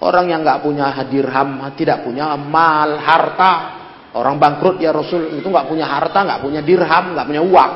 Orang 0.00 0.32
yang 0.32 0.40
nggak 0.42 0.64
punya 0.64 0.90
dirham, 1.06 1.60
tidak 1.76 2.02
punya 2.02 2.32
mal, 2.34 2.98
harta. 2.98 3.79
Orang 4.10 4.42
bangkrut 4.42 4.82
ya 4.82 4.90
Rasul 4.90 5.38
itu 5.38 5.46
nggak 5.46 5.70
punya 5.70 5.86
harta, 5.86 6.26
nggak 6.26 6.40
punya 6.42 6.60
dirham, 6.66 7.14
nggak 7.14 7.26
punya 7.30 7.42
uang. 7.46 7.72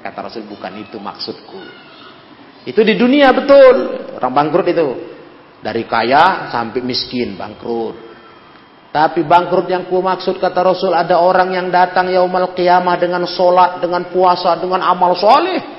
Kata 0.00 0.18
Rasul 0.24 0.48
bukan 0.48 0.72
itu 0.80 0.96
maksudku. 0.96 1.60
Itu 2.64 2.80
di 2.80 2.96
dunia 2.96 3.32
betul. 3.36 4.00
Orang 4.16 4.32
bangkrut 4.32 4.66
itu. 4.72 4.88
Dari 5.60 5.84
kaya 5.84 6.48
sampai 6.48 6.80
miskin 6.80 7.36
bangkrut. 7.36 8.10
Tapi 8.90 9.22
bangkrut 9.22 9.70
yang 9.70 9.86
ku 9.86 10.02
maksud 10.02 10.42
kata 10.42 10.66
Rasul 10.66 10.96
ada 10.96 11.20
orang 11.22 11.54
yang 11.54 11.68
datang 11.70 12.10
yaumal 12.10 12.56
qiyamah 12.56 12.96
dengan 12.98 13.22
solat, 13.28 13.78
dengan 13.78 14.08
puasa, 14.08 14.56
dengan 14.58 14.82
amal 14.82 15.14
soleh. 15.14 15.78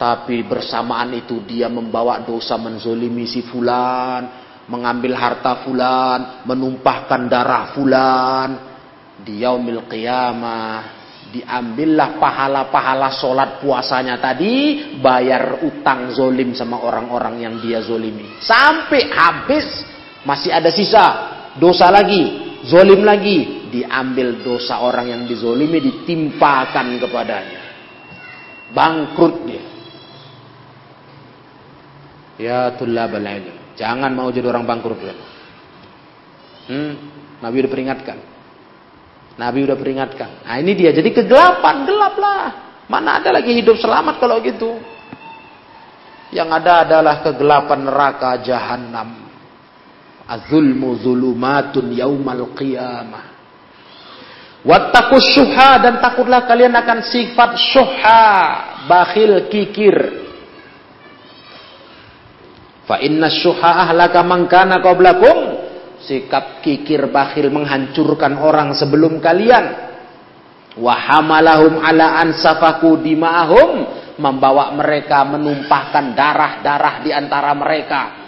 Tapi 0.00 0.40
bersamaan 0.46 1.12
itu 1.12 1.44
dia 1.44 1.68
membawa 1.68 2.22
dosa 2.24 2.56
menzolimi 2.56 3.28
si 3.28 3.44
fulan, 3.44 4.51
mengambil 4.70 5.16
harta 5.18 5.62
fulan, 5.66 6.44
menumpahkan 6.46 7.30
darah 7.30 7.74
fulan. 7.74 8.50
Di 9.22 9.42
yaumil 9.42 9.86
qiyamah 9.86 11.02
diambillah 11.32 12.20
pahala-pahala 12.20 13.08
solat 13.16 13.64
puasanya 13.64 14.20
tadi, 14.20 14.84
bayar 15.00 15.64
utang 15.64 16.12
zolim 16.12 16.52
sama 16.52 16.84
orang-orang 16.84 17.40
yang 17.40 17.54
dia 17.58 17.80
zolimi. 17.80 18.36
Sampai 18.44 19.08
habis 19.08 19.64
masih 20.28 20.52
ada 20.52 20.68
sisa 20.68 21.04
dosa 21.56 21.88
lagi, 21.88 22.60
zolim 22.68 23.00
lagi, 23.02 23.70
diambil 23.72 24.44
dosa 24.44 24.84
orang 24.84 25.08
yang 25.08 25.22
dizolimi 25.24 25.80
ditimpakan 25.80 27.00
kepadanya. 27.00 27.62
Bangkrut 28.76 29.36
dia. 29.48 29.64
Ya 32.40 32.60
tulab 32.76 33.16
ilm. 33.16 33.61
Jangan 33.76 34.12
mau 34.12 34.28
jadi 34.28 34.46
orang 34.48 34.68
bangkrut. 34.68 35.00
Hmm, 36.68 36.92
Nabi 37.40 37.56
udah 37.64 37.72
peringatkan. 37.72 38.18
Nabi 39.40 39.58
udah 39.64 39.76
peringatkan. 39.76 40.44
Nah 40.44 40.56
ini 40.60 40.72
dia. 40.76 40.92
Jadi 40.92 41.10
kegelapan, 41.10 41.88
gelap 41.88 42.14
lah. 42.20 42.42
Mana 42.86 43.18
ada 43.18 43.32
lagi 43.32 43.56
hidup 43.56 43.80
selamat 43.80 44.20
kalau 44.20 44.38
gitu. 44.44 44.76
Yang 46.32 46.48
ada 46.62 46.72
adalah 46.84 47.24
kegelapan 47.24 47.80
neraka 47.88 48.30
jahanam. 48.44 49.28
Az-zulmu 50.28 50.96
zulumatun 51.00 51.92
yaumal 51.92 52.52
qiyamah. 52.56 53.32
Wattakus 54.62 55.34
syuha 55.34 55.82
dan 55.82 55.98
takutlah 55.98 56.46
kalian 56.46 56.70
akan 56.70 57.02
sifat 57.02 57.58
syuha, 57.58 58.26
bakhil 58.86 59.50
kikir. 59.50 60.21
Fa 62.92 63.00
inna 63.00 63.32
syuha 63.32 63.88
ahlaka 63.88 64.20
man 64.20 64.44
kana 64.52 64.84
qablakum. 64.84 65.64
Sikap 66.04 66.60
kikir 66.60 67.08
bakhil 67.08 67.48
menghancurkan 67.48 68.36
orang 68.36 68.76
sebelum 68.76 69.16
kalian. 69.16 69.64
Wa 70.76 70.92
hamalahum 70.92 71.80
ala 71.80 72.20
ansafaku 72.20 73.00
dima'ahum. 73.00 73.70
Membawa 74.20 74.76
mereka 74.76 75.24
menumpahkan 75.24 76.12
darah-darah 76.12 77.00
di 77.00 77.16
antara 77.16 77.56
mereka 77.56 78.20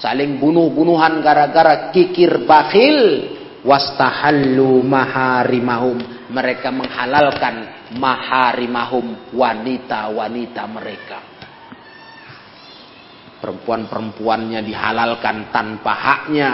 saling 0.00 0.40
bunuh-bunuhan 0.40 1.20
gara-gara 1.22 1.92
kikir 1.94 2.42
bakhil 2.42 3.28
wastahallu 3.62 4.82
maharimahum 4.82 6.00
mereka 6.32 6.74
menghalalkan 6.74 7.86
maharimahum 8.00 9.30
wanita-wanita 9.30 10.62
mereka 10.66 11.31
perempuan-perempuannya 13.42 14.62
dihalalkan 14.62 15.50
tanpa 15.50 15.92
haknya 15.92 16.52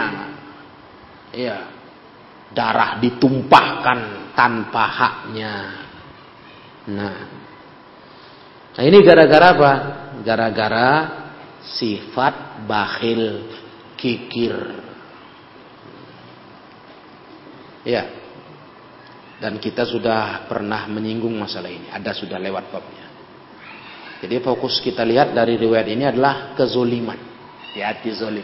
ya 1.29 1.57
darah 2.49 2.97
ditumpahkan 2.97 4.33
tanpa 4.33 4.83
haknya 4.89 5.53
nah 6.89 7.17
nah 8.73 8.83
ini 8.83 8.97
gara-gara 9.05 9.47
apa 9.53 9.71
gara-gara 10.25 10.89
sifat 11.77 12.65
bakhil 12.65 13.45
kikir. 13.99 14.55
Ya. 17.83 18.03
Dan 19.39 19.55
kita 19.59 19.87
sudah 19.87 20.47
pernah 20.51 20.83
menyinggung 20.91 21.31
masalah 21.31 21.71
ini. 21.71 21.87
Ada 21.87 22.11
sudah 22.11 22.35
lewat 22.39 22.65
babnya. 22.75 22.98
Jadi 24.19 24.35
fokus 24.43 24.83
kita 24.83 25.07
lihat 25.07 25.31
dari 25.31 25.55
riwayat 25.55 25.87
ini 25.87 26.03
adalah 26.03 26.51
kezoliman. 26.59 27.15
Hati-hati 27.71 28.09
zolim. 28.11 28.43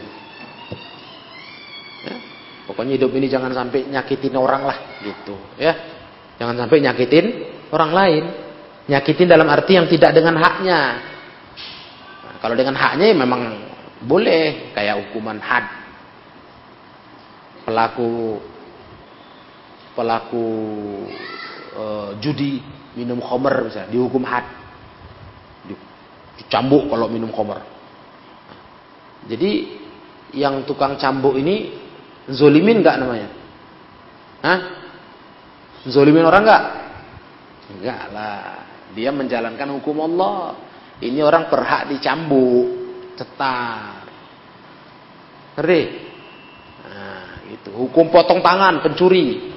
Ya. 2.06 2.16
Pokoknya 2.64 2.96
hidup 2.96 3.12
ini 3.12 3.28
jangan 3.28 3.52
sampai 3.52 3.84
nyakitin 3.84 4.34
orang 4.40 4.62
lah 4.64 4.78
gitu. 5.04 5.36
Ya. 5.60 5.76
Jangan 6.40 6.64
sampai 6.64 6.80
nyakitin 6.80 7.26
orang 7.68 7.92
lain. 7.92 8.24
Nyakitin 8.86 9.28
dalam 9.28 9.44
arti 9.52 9.76
yang 9.76 9.90
tidak 9.90 10.16
dengan 10.16 10.40
haknya. 10.40 10.80
Kalau 12.40 12.54
dengan 12.56 12.78
haknya 12.78 13.12
ya 13.12 13.16
memang 13.16 13.42
boleh 14.06 14.72
kayak 14.72 14.96
hukuman 15.08 15.42
had. 15.42 15.66
Pelaku 17.66 18.38
pelaku 19.98 20.46
e, 21.74 21.84
judi 22.22 22.62
minum 22.94 23.18
khamr 23.18 23.66
misalnya 23.66 23.90
dihukum 23.90 24.22
had. 24.22 24.46
Dicambuk 26.36 26.92
kalau 26.92 27.08
minum 27.08 27.32
khamr. 27.32 27.64
Jadi 29.26 29.52
yang 30.36 30.68
tukang 30.68 31.00
cambuk 31.00 31.34
ini 31.40 31.72
zolimin 32.30 32.84
nggak 32.84 32.96
namanya? 33.00 33.28
Hah? 34.44 34.60
Zolimin 35.88 36.26
orang 36.26 36.42
nggak? 36.44 36.64
Enggak 37.76 38.02
lah. 38.14 38.44
Dia 38.94 39.10
menjalankan 39.10 39.68
hukum 39.80 39.96
Allah. 40.06 40.54
Ini 40.96 41.20
orang 41.20 41.52
berhak 41.52 41.92
dicambuk, 41.92 42.66
cetar. 43.20 44.08
Ngerti? 45.58 45.82
Nah, 46.86 47.28
itu. 47.52 47.70
Hukum 47.74 48.08
potong 48.08 48.40
tangan, 48.40 48.80
pencuri. 48.80 49.52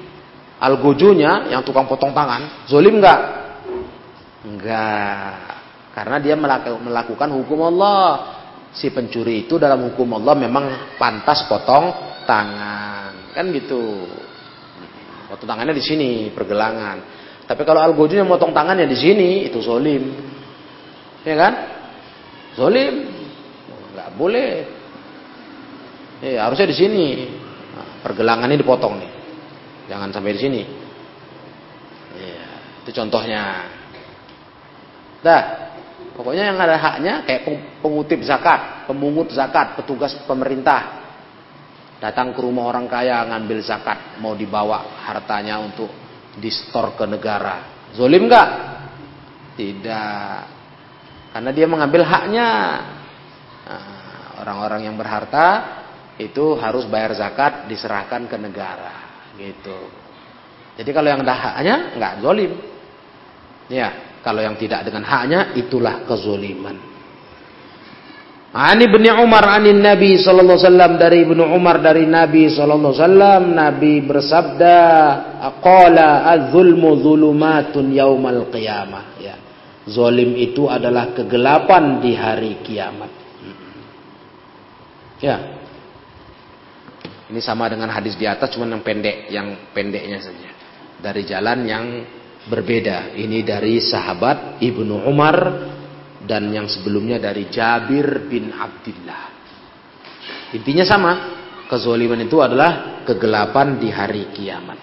Algojonya 0.60 1.48
yang 1.48 1.64
tukang 1.64 1.88
potong 1.88 2.12
tangan, 2.12 2.68
zolim 2.68 3.00
enggak? 3.00 3.20
Enggak. 4.44 5.59
Karena 6.00 6.16
dia 6.16 6.32
melakukan 6.80 7.28
hukum 7.28 7.68
Allah. 7.68 8.40
si 8.70 8.86
pencuri 8.88 9.44
itu 9.44 9.58
dalam 9.58 9.92
hukum 9.92 10.16
Allah 10.16 10.32
memang 10.32 10.96
pantas 10.96 11.44
potong 11.44 11.92
tangan. 12.24 13.36
Kan 13.36 13.52
gitu. 13.52 14.08
Potong 15.28 15.44
tangannya 15.44 15.76
di 15.76 15.84
sini, 15.84 16.32
pergelangan. 16.32 17.04
Tapi 17.44 17.62
kalau 17.68 17.84
al 17.84 17.92
yang 18.08 18.24
motong 18.24 18.56
tangannya 18.56 18.88
di 18.88 18.96
sini, 18.96 19.44
itu 19.44 19.60
zolim. 19.60 20.08
Ya 21.20 21.36
kan? 21.36 21.54
Zolim. 22.56 22.94
Nggak 23.92 24.08
boleh. 24.16 24.52
Ya, 26.24 26.48
harusnya 26.48 26.64
di 26.64 26.76
sini. 26.80 27.28
Nah, 27.76 28.00
pergelangannya 28.08 28.56
dipotong 28.56 29.04
nih. 29.04 29.12
Jangan 29.92 30.08
sampai 30.16 30.32
di 30.32 30.40
sini. 30.40 30.62
Ya, 32.16 32.48
itu 32.80 32.90
contohnya. 32.96 33.68
Dah. 35.20 35.59
Pokoknya 36.20 36.52
yang 36.52 36.60
ada 36.60 36.76
haknya 36.76 37.24
kayak 37.24 37.48
pengutip 37.80 38.20
zakat, 38.28 38.84
pemungut 38.84 39.32
zakat, 39.32 39.72
petugas 39.80 40.12
pemerintah. 40.28 41.00
Datang 41.96 42.36
ke 42.36 42.44
rumah 42.44 42.68
orang 42.68 42.84
kaya 42.92 43.24
ngambil 43.24 43.64
zakat, 43.64 44.20
mau 44.20 44.36
dibawa 44.36 45.00
hartanya 45.00 45.56
untuk 45.64 45.88
distor 46.36 46.92
ke 46.92 47.08
negara. 47.08 47.88
Zolim 47.96 48.28
nggak? 48.28 48.48
Tidak. 49.56 50.40
Karena 51.32 51.50
dia 51.56 51.64
mengambil 51.64 52.04
haknya. 52.04 52.48
Nah, 53.64 54.44
orang-orang 54.44 54.92
yang 54.92 55.00
berharta 55.00 55.80
itu 56.20 56.52
harus 56.60 56.84
bayar 56.84 57.16
zakat 57.16 57.64
diserahkan 57.64 58.28
ke 58.28 58.36
negara 58.36 59.24
gitu. 59.40 59.88
Jadi 60.76 60.90
kalau 60.92 61.08
yang 61.08 61.24
ada 61.24 61.32
haknya 61.32 61.96
nggak 61.96 62.12
zolim. 62.20 62.52
Ya. 63.72 64.09
Kalau 64.20 64.40
yang 64.44 64.56
tidak 64.60 64.84
dengan 64.84 65.04
haknya 65.04 65.56
itulah 65.56 66.04
kezoliman. 66.04 66.76
Ani 68.50 68.90
bin 68.90 69.06
Umar 69.06 69.46
anin 69.46 69.78
Nabi 69.78 70.18
sallallahu 70.18 70.58
alaihi 70.58 70.66
wasallam 70.66 70.92
dari 70.98 71.18
Ibnu 71.22 71.44
Umar 71.54 71.78
dari 71.78 72.02
Nabi 72.02 72.50
sallallahu 72.50 72.90
alaihi 72.90 73.02
wasallam 73.06 73.42
Nabi 73.54 73.92
bersabda 74.02 74.76
aqala 75.38 76.26
az-zulmu 76.34 76.98
zulumatun 76.98 77.94
yaumal 77.94 78.50
qiyamah 78.50 79.22
ya. 79.22 79.38
Zolim 79.86 80.34
itu 80.34 80.66
adalah 80.66 81.14
kegelapan 81.14 82.02
di 82.02 82.12
hari 82.12 82.58
kiamat. 82.60 83.10
Ya. 85.22 85.36
Ini 87.30 87.38
sama 87.38 87.70
dengan 87.70 87.86
hadis 87.94 88.18
di 88.18 88.26
atas 88.26 88.50
cuma 88.50 88.66
yang 88.66 88.82
pendek, 88.82 89.30
yang 89.30 89.70
pendeknya 89.70 90.18
saja. 90.18 90.50
Dari 90.98 91.22
jalan 91.22 91.58
yang 91.64 91.84
berbeda. 92.48 93.12
Ini 93.18 93.44
dari 93.44 93.82
sahabat 93.82 94.62
Ibnu 94.62 95.04
Umar 95.04 95.36
dan 96.24 96.48
yang 96.48 96.70
sebelumnya 96.70 97.20
dari 97.20 97.50
Jabir 97.50 98.30
bin 98.30 98.54
Abdullah. 98.54 99.24
Intinya 100.54 100.84
sama, 100.86 101.12
kezoliman 101.66 102.22
itu 102.22 102.38
adalah 102.38 103.02
kegelapan 103.04 103.76
di 103.76 103.88
hari 103.90 104.30
kiamat. 104.32 104.78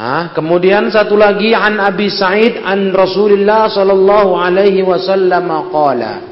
Ah, 0.00 0.32
kemudian 0.32 0.88
satu 0.88 1.12
lagi 1.12 1.52
an 1.52 1.76
Abi 1.76 2.08
Sa'id 2.08 2.64
an 2.64 2.88
Rasulullah 2.88 3.68
sallallahu 3.68 4.32
alaihi 4.32 4.80
wasallam 4.80 5.68
qala 5.68 6.30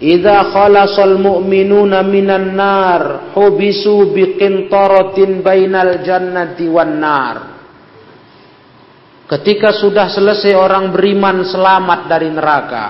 Idza 0.00 0.48
khalasal 0.48 1.20
mu'minuna 1.20 2.00
minan 2.00 2.56
nar 2.56 3.36
hubisu 3.36 4.16
biqintaratin 4.16 5.44
bainal 5.44 6.00
jannati 6.00 6.64
wan 6.72 6.96
nar 6.96 7.36
Ketika 9.30 9.70
sudah 9.70 10.10
selesai 10.10 10.58
orang 10.58 10.90
beriman 10.90 11.46
selamat 11.46 12.10
dari 12.10 12.34
neraka. 12.34 12.86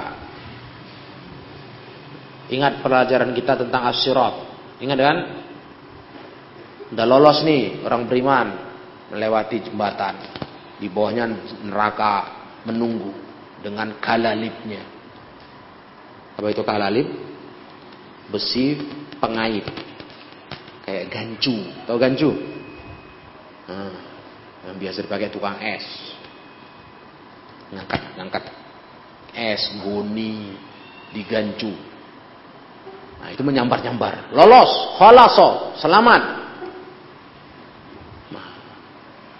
Ingat 2.48 2.80
pelajaran 2.80 3.36
kita 3.36 3.60
tentang 3.60 3.84
asyirat. 3.92 4.34
Ingat 4.80 4.98
kan? 5.04 5.18
Udah 6.96 7.04
lolos 7.04 7.44
nih 7.44 7.84
orang 7.84 8.08
beriman 8.08 8.48
melewati 9.12 9.68
jembatan. 9.68 10.16
Di 10.80 10.88
bawahnya 10.88 11.28
neraka 11.60 12.14
menunggu 12.64 13.12
dengan 13.60 14.00
kalalipnya. 14.00 14.80
Apa 16.40 16.48
itu 16.48 16.64
kalalip? 16.64 17.04
Besi 18.32 18.80
pengait. 19.20 19.68
Kayak 20.88 21.04
gancu. 21.12 21.68
Tahu 21.84 21.98
gancu? 22.00 22.32
Nah, 23.68 23.92
yang 24.64 24.80
biasa 24.80 25.04
dipakai 25.04 25.28
tukang 25.28 25.60
es 25.60 26.09
ngangkat 27.74 28.02
ngangkat. 28.18 28.44
Es 29.30 29.62
goni 29.82 30.58
digancu. 31.14 31.70
Nah 33.20 33.28
itu 33.30 33.42
menyambar 33.46 33.84
nyambar 33.84 34.34
lolos 34.34 34.98
khalaso 34.98 35.78
selamat. 35.78 36.22
Nah, 38.34 38.48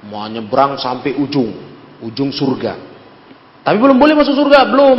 mau 0.07 0.26
nyebrang 0.31 0.78
sampai 0.78 1.16
ujung 1.18 1.70
ujung 2.05 2.33
surga. 2.33 2.74
Tapi 3.61 3.76
belum 3.76 4.01
boleh 4.01 4.14
masuk 4.16 4.35
surga 4.35 4.68
belum. 4.68 4.99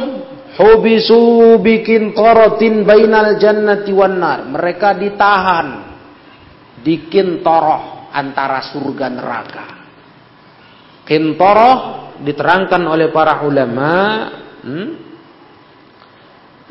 Hubisu 0.52 1.58
bikin 1.64 2.12
torotin 2.12 2.84
bainal 2.84 3.40
jannati 3.40 3.92
wan 3.96 4.20
nar. 4.20 4.46
Mereka 4.46 5.00
ditahan 5.00 5.68
di 6.84 7.08
kintoroh 7.08 8.12
antara 8.12 8.60
surga 8.70 9.08
neraka. 9.10 9.68
Kintoroh 11.08 12.11
diterangkan 12.22 12.82
oleh 12.86 13.10
para 13.10 13.42
ulama 13.44 13.92
hmm, 14.62 14.90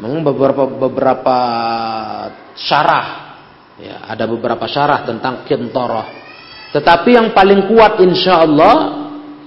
memang 0.01 0.20
beberapa 0.24 0.64
beberapa 0.66 1.38
syarah 2.55 3.07
ya 3.76 4.07
ada 4.07 4.24
beberapa 4.30 4.64
syarah 4.70 5.05
tentang 5.05 5.44
kintoroh 5.44 6.07
tetapi 6.70 7.18
yang 7.18 7.28
paling 7.34 7.66
kuat 7.66 7.98
insya 8.01 8.46
Allah 8.46 8.76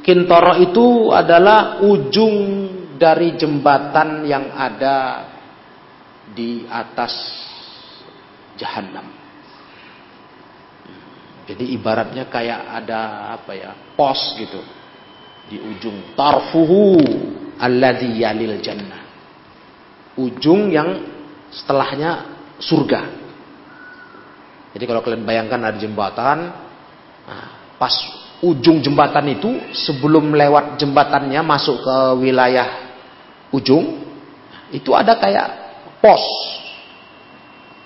kintoroh 0.04 0.60
itu 0.60 1.10
adalah 1.16 1.80
ujung 1.82 2.68
dari 3.00 3.34
jembatan 3.40 4.28
yang 4.28 4.52
ada 4.54 5.28
di 6.36 6.68
atas 6.68 7.14
jahanam 8.60 9.08
jadi 11.44 11.66
ibaratnya 11.76 12.28
kayak 12.32 12.62
ada 12.84 13.34
apa 13.36 13.52
ya 13.56 13.72
pos 13.96 14.20
gitu 14.40 14.83
di 15.48 15.58
ujung 15.60 16.16
tarfuhu 16.16 17.00
alladhi 17.60 18.24
yalil 18.24 18.58
jannah. 18.64 19.04
Ujung 20.20 20.70
yang 20.70 21.02
setelahnya 21.50 22.12
surga. 22.62 23.02
Jadi 24.74 24.84
kalau 24.90 25.06
kalian 25.06 25.26
bayangkan 25.26 25.62
ada 25.70 25.78
jembatan 25.78 26.50
nah, 27.30 27.48
pas 27.78 27.94
ujung 28.42 28.82
jembatan 28.82 29.30
itu 29.30 29.50
sebelum 29.72 30.34
lewat 30.34 30.82
jembatannya 30.82 31.42
masuk 31.46 31.78
ke 31.86 31.96
wilayah 32.26 32.98
ujung 33.54 34.02
itu 34.74 34.90
ada 34.98 35.14
kayak 35.22 35.48
pos 36.02 36.26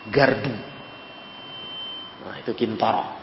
gardu. 0.08 0.56
Nah 2.24 2.40
itu 2.40 2.56
kintaro 2.56 3.17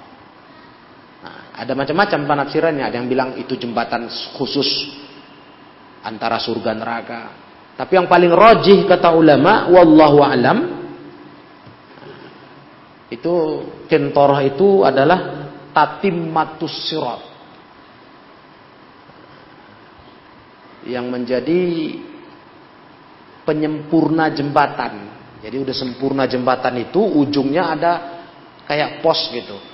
Nah, 1.25 1.57
ada 1.57 1.73
macam-macam 1.73 2.21
penafsirannya. 2.29 2.85
Ada 2.85 2.97
yang 3.01 3.09
bilang 3.09 3.31
itu 3.41 3.57
jembatan 3.57 4.13
khusus 4.37 4.93
antara 6.05 6.37
surga 6.37 6.77
neraka. 6.77 7.23
Tapi 7.81 7.93
yang 7.97 8.05
paling 8.05 8.29
rojih 8.29 8.85
kata 8.85 9.17
ulama, 9.17 9.73
wallahu 9.73 10.21
alam, 10.21 10.59
itu 13.09 13.35
kentoroh 13.89 14.39
itu 14.45 14.85
adalah 14.85 15.49
tatimmatus 15.73 16.93
sirat. 16.93 17.23
Yang 20.85 21.07
menjadi 21.09 21.61
penyempurna 23.49 24.29
jembatan. 24.29 24.93
Jadi 25.41 25.57
udah 25.57 25.73
sempurna 25.73 26.29
jembatan 26.29 26.85
itu 26.85 27.01
ujungnya 27.01 27.73
ada 27.73 27.93
kayak 28.69 29.01
pos 29.01 29.33
gitu 29.33 29.74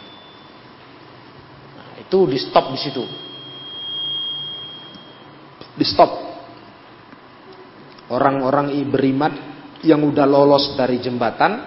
itu 2.11 2.27
di 2.27 2.39
stop 2.43 2.75
di 2.75 2.79
situ. 2.83 3.07
Di 5.79 5.87
stop. 5.87 6.11
Orang-orang 8.11 8.75
beriman 8.91 9.31
yang 9.87 10.03
udah 10.03 10.27
lolos 10.27 10.75
dari 10.75 10.99
jembatan, 10.99 11.63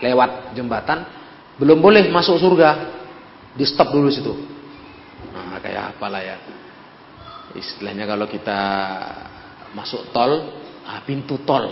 lewat 0.00 0.56
jembatan, 0.56 1.04
belum 1.60 1.84
boleh 1.84 2.08
masuk 2.08 2.40
surga. 2.40 2.70
Di 3.52 3.68
stop 3.68 3.92
dulu 3.92 4.08
situ. 4.08 4.32
Nah, 5.36 5.60
kayak 5.60 6.00
apalah 6.00 6.24
ya. 6.24 6.40
Istilahnya 7.52 8.08
kalau 8.08 8.24
kita 8.24 8.60
masuk 9.76 10.08
tol, 10.16 10.48
ah, 10.88 11.04
pintu 11.04 11.44
tol. 11.44 11.68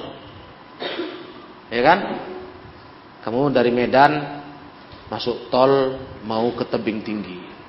Ya 1.73 1.81
kan? 1.81 1.99
Kamu 3.25 3.49
dari 3.49 3.73
Medan 3.73 4.45
masuk 5.09 5.49
tol 5.49 5.97
mau 6.29 6.53
ke 6.53 6.69
tebing 6.69 7.01
tinggi. 7.01 7.60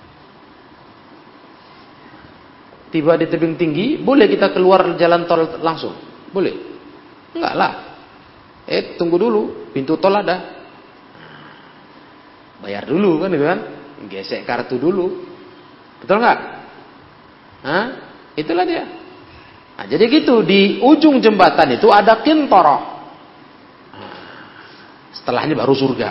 Tiba 2.91 3.15
di 3.15 3.25
tebing 3.31 3.55
tinggi, 3.55 3.97
boleh 4.03 4.27
kita 4.27 4.51
keluar 4.51 4.99
jalan 4.99 5.23
tol 5.25 5.57
langsung? 5.63 5.95
Boleh? 6.29 6.53
Enggak 7.31 7.53
lah. 7.55 7.71
Eh, 8.67 8.99
tunggu 8.99 9.17
dulu, 9.17 9.71
pintu 9.71 9.95
tol 9.97 10.13
ada. 10.13 10.61
Bayar 12.61 12.85
dulu 12.85 13.23
kan 13.23 13.31
kan. 13.33 13.59
Gesek 14.05 14.45
kartu 14.45 14.77
dulu. 14.77 15.25
Betul 16.03 16.21
nggak? 16.21 16.39
Hah? 17.65 17.85
Itulah 18.37 18.65
dia. 18.65 18.85
Nah, 19.77 19.85
jadi 19.89 20.05
gitu 20.09 20.45
di 20.45 20.77
ujung 20.81 21.17
jembatan 21.21 21.73
itu 21.73 21.89
ada 21.89 22.21
kintoroh. 22.21 22.81
Nah, 23.97 24.17
setelahnya 25.15 25.57
baru 25.57 25.73
surga. 25.73 26.09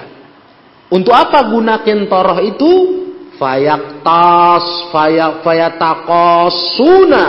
Untuk 0.91 1.15
apa 1.15 1.47
guna 1.47 1.87
kintoroh 1.87 2.39
itu? 2.43 3.00
Fayaktas 3.41 4.93
fayak 4.93 5.41
fayatakosuna 5.41 7.25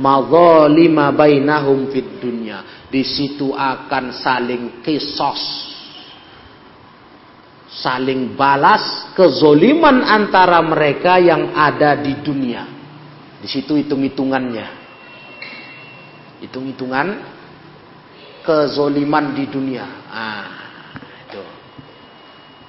madzalima 0.00 1.12
bainahum 1.12 1.92
fid 1.92 2.16
dunya. 2.16 2.88
Di 2.88 3.04
situ 3.04 3.52
akan 3.52 4.16
saling 4.16 4.80
kisos 4.80 5.70
saling 7.70 8.34
balas 8.34 9.14
kezoliman 9.14 10.02
antara 10.02 10.58
mereka 10.58 11.22
yang 11.22 11.54
ada 11.54 11.94
di 11.96 12.18
dunia. 12.18 12.66
Di 13.40 13.48
situ 13.48 13.78
hitung-hitungannya. 13.78 14.66
Hitung-hitungan 16.44 17.08
kezoliman 18.44 19.32
di 19.32 19.44
dunia. 19.48 19.86
Ah. 20.10 20.59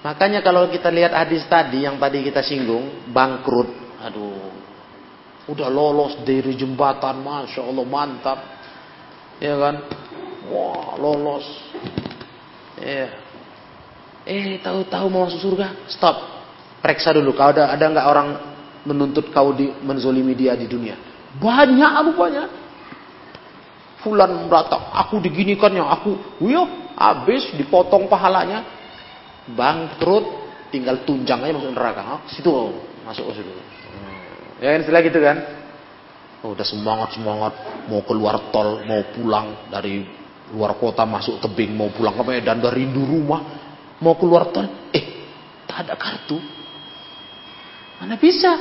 Makanya 0.01 0.41
kalau 0.41 0.65
kita 0.65 0.89
lihat 0.89 1.13
hadis 1.13 1.45
tadi 1.45 1.85
yang 1.85 2.01
tadi 2.01 2.25
kita 2.25 2.41
singgung, 2.41 3.05
bangkrut. 3.13 3.69
Aduh. 4.01 4.49
Udah 5.45 5.69
lolos 5.69 6.21
dari 6.25 6.57
jembatan, 6.57 7.21
Masya 7.21 7.61
Allah 7.61 7.85
mantap. 7.85 8.39
Ya 9.37 9.57
kan? 9.57 9.75
Wah, 10.49 10.97
lolos. 10.97 11.45
Ya. 12.81 13.13
Eh, 14.25 14.61
tahu-tahu 14.61 15.05
mau 15.09 15.25
masuk 15.25 15.41
surga, 15.41 15.89
stop. 15.89 16.17
Periksa 16.81 17.13
dulu, 17.13 17.33
kau 17.33 17.49
ada 17.49 17.69
ada 17.73 17.85
nggak 17.89 18.07
orang 18.09 18.29
menuntut 18.85 19.29
kau 19.29 19.53
di 19.53 19.69
menzolimi 19.81 20.33
dia 20.33 20.57
di 20.57 20.65
dunia? 20.65 20.97
Banyak 21.37 21.93
rupanya. 22.09 22.45
Fulan 24.01 24.49
beratak, 24.49 24.81
aku 24.97 25.21
diginikannya, 25.21 25.85
aku, 25.85 26.41
wih, 26.41 26.57
habis 26.97 27.53
dipotong 27.53 28.09
pahalanya, 28.09 28.80
bangkrut, 29.53 30.25
tinggal 30.73 31.03
tunjang 31.03 31.43
aja 31.43 31.53
masuk 31.55 31.71
neraka. 31.73 32.01
Hah? 32.01 32.19
Situ 32.31 32.51
masuk 33.03 33.31
ke 33.31 33.41
situ. 33.41 33.51
Hmm. 33.51 34.63
Ya 34.63 34.77
istilah 34.77 35.01
gitu 35.03 35.19
kan? 35.19 35.37
Oh, 36.41 36.57
udah 36.57 36.65
semangat 36.65 37.13
semangat 37.13 37.53
mau 37.85 38.01
keluar 38.01 38.49
tol, 38.49 38.81
mau 38.89 39.05
pulang 39.13 39.69
dari 39.69 40.01
luar 40.51 40.75
kota 40.75 41.05
masuk 41.05 41.37
tebing, 41.37 41.77
mau 41.77 41.93
pulang 41.93 42.17
ke 42.17 42.23
Medan 42.25 42.59
dari 42.59 42.83
rindu 42.83 43.05
rumah 43.05 43.41
mau 44.01 44.17
keluar 44.17 44.49
tol, 44.49 44.65
eh 44.89 45.05
tak 45.69 45.85
ada 45.87 45.95
kartu. 45.95 46.41
Mana 48.01 48.17
bisa? 48.17 48.51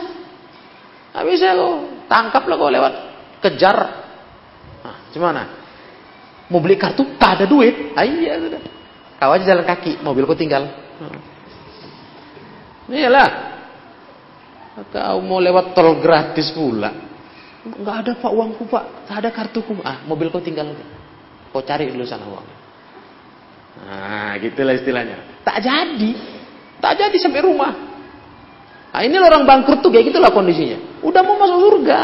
Nggak 1.11 1.24
bisa 1.32 1.49
kok. 1.57 1.76
Tangkaplah 2.07 2.57
kok 2.61 2.72
lewat 2.76 2.95
kejar. 3.41 3.76
Nah, 4.84 4.97
gimana? 5.11 5.43
Mau 6.53 6.61
beli 6.61 6.76
kartu, 6.76 7.16
tak 7.16 7.41
ada 7.41 7.45
duit. 7.49 7.97
Ah, 7.97 8.05
iya 8.05 8.36
sudah. 8.36 8.61
Kau 9.21 9.37
aja 9.37 9.45
jalan 9.45 9.68
kaki, 9.68 10.01
mobilku 10.01 10.33
tinggal. 10.33 10.64
Nah. 10.97 11.21
Iyalah. 12.89 13.31
Kau 14.89 15.21
mau 15.21 15.45
lewat 15.45 15.77
tol 15.77 16.01
gratis 16.01 16.49
pula. 16.57 16.89
Enggak 17.61 17.97
ada 18.01 18.12
pak 18.16 18.33
uangku 18.33 18.64
pak, 18.64 19.05
tak 19.05 19.16
ada 19.21 19.29
kartuku. 19.29 19.77
Ah, 19.85 20.01
mobilku 20.09 20.41
tinggal. 20.41 20.73
Kau 21.53 21.61
cari 21.61 21.93
dulu 21.93 22.09
sana 22.09 22.25
uang. 22.25 22.47
Nah, 23.85 24.33
gitulah 24.41 24.73
istilahnya. 24.73 25.45
Tak 25.45 25.61
jadi. 25.61 26.12
Tak 26.81 26.93
jadi 26.97 27.16
sampai 27.21 27.45
rumah. 27.45 27.73
Nah, 28.91 29.01
ini 29.05 29.21
orang 29.21 29.45
bangkrut 29.45 29.85
tuh 29.85 29.93
kayak 29.93 30.11
gitulah 30.11 30.33
kondisinya. 30.33 31.05
Udah 31.05 31.21
mau 31.21 31.37
masuk 31.37 31.59
surga. 31.61 32.01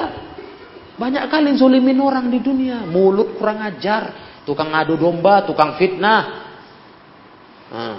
Banyak 1.00 1.24
kali 1.32 1.56
zolimin 1.56 1.98
orang 1.98 2.28
di 2.28 2.38
dunia. 2.44 2.84
Mulut 2.84 3.40
kurang 3.40 3.64
ajar. 3.64 4.12
Tukang 4.46 4.70
ngadu 4.70 4.94
domba, 4.94 5.42
tukang 5.42 5.74
fitnah. 5.74 6.45
Nah, 7.66 7.96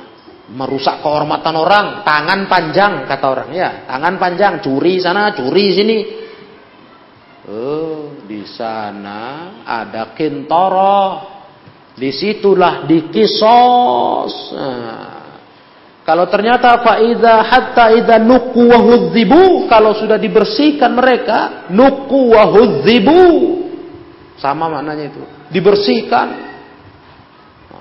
merusak 0.51 1.03
kehormatan 1.03 1.55
orang. 1.55 1.85
Tangan 2.07 2.47
panjang, 2.47 2.93
kata 3.07 3.25
orang. 3.27 3.49
Ya, 3.51 3.83
tangan 3.87 4.15
panjang. 4.15 4.53
Curi 4.63 4.99
sana, 5.03 5.35
curi 5.35 5.65
sini. 5.75 5.97
Oh, 7.47 8.19
di 8.27 8.43
sana 8.47 9.51
ada 9.63 10.11
kintoro. 10.15 11.35
Di 11.97 12.13
situlah 12.13 12.85
dikisos. 12.85 14.33
Nah, 14.53 15.17
kalau 16.07 16.23
ternyata 16.31 16.79
faida 16.79 17.43
hatta 17.43 17.91
ida 17.91 18.15
nuku 18.15 18.71
wahudzibu, 18.71 19.67
kalau 19.67 19.91
sudah 19.91 20.15
dibersihkan 20.15 20.95
mereka, 20.95 21.67
nuku 21.67 22.31
wahudzibu, 22.31 23.21
sama 24.39 24.71
maknanya 24.71 25.11
itu, 25.11 25.19
dibersihkan. 25.51 26.46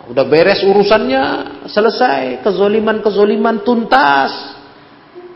Udah 0.07 0.22
beres 0.22 0.62
urusannya, 0.62 1.22
selesai, 1.66 2.46
kezoliman-kezoliman 2.46 3.66
tuntas. 3.66 4.54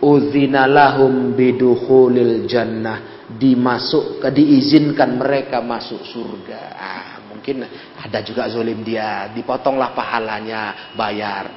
Uzina 0.01 0.65
lahum 0.65 1.37
bidukhulil 1.37 2.49
jannah 2.49 3.29
dimasuk 3.37 4.23
diizinkan 4.31 5.19
mereka 5.21 5.61
masuk 5.61 6.01
surga. 6.07 6.61
Ah, 6.73 7.11
mungkin 7.29 7.67
ada 7.99 8.19
juga 8.25 8.49
zolim 8.49 8.81
dia, 8.81 9.29
dipotonglah 9.35 9.93
pahalanya, 9.93 10.95
bayar. 10.95 11.51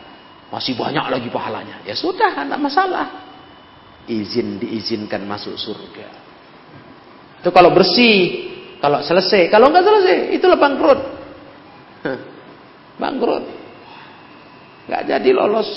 Masih 0.51 0.75
banyak 0.75 1.05
lagi 1.07 1.29
pahalanya. 1.31 1.81
Ya 1.87 1.95
sudah, 1.95 2.33
tidak 2.33 2.59
masalah. 2.61 3.07
Izin 4.09 4.59
diizinkan 4.59 5.23
masuk 5.23 5.55
surga. 5.55 6.07
Itu 7.39 7.49
kalau 7.55 7.71
bersih, 7.71 8.51
kalau 8.83 8.99
selesai, 9.05 9.47
kalau 9.47 9.71
nggak 9.71 9.85
selesai, 9.85 10.17
itulah 10.35 10.59
bangkrut. 10.59 11.01
Bangkrut. 12.97 13.45
Nggak 14.89 15.03
jadi 15.07 15.29
lolos. 15.31 15.69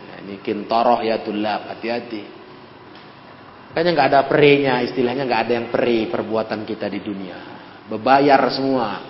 Nah, 0.00 0.16
ini 0.24 0.40
kintoroh 0.40 1.04
ya 1.04 1.20
tulab, 1.20 1.68
hati-hati. 1.68 2.22
Kayaknya 3.74 3.90
nggak 3.90 4.08
ada 4.14 4.20
perenya, 4.30 4.74
istilahnya 4.86 5.26
nggak 5.26 5.42
ada 5.44 5.52
yang 5.58 5.68
peri 5.68 6.06
perbuatan 6.06 6.62
kita 6.62 6.86
di 6.86 7.02
dunia. 7.02 7.38
Bebayar 7.90 8.40
semua. 8.54 9.02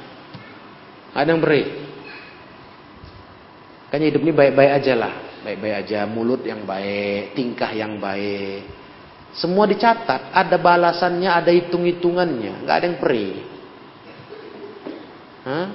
Ada 1.14 1.30
yang 1.30 1.38
beri. 1.44 1.62
Kayaknya 3.92 4.06
hidup 4.10 4.22
ini 4.26 4.32
baik-baik 4.34 4.72
aja 4.82 4.94
lah. 4.98 5.14
Baik-baik 5.46 5.74
aja. 5.86 5.98
Mulut 6.10 6.42
yang 6.42 6.66
baik. 6.66 7.38
Tingkah 7.38 7.70
yang 7.70 8.02
baik. 8.02 8.66
Semua 9.38 9.70
dicatat. 9.70 10.34
Ada 10.34 10.58
balasannya. 10.58 11.30
Ada 11.30 11.54
hitung-hitungannya. 11.54 12.66
Gak 12.66 12.74
ada 12.74 12.86
yang 12.90 12.98
peri. 12.98 13.53
Hah? 15.44 15.68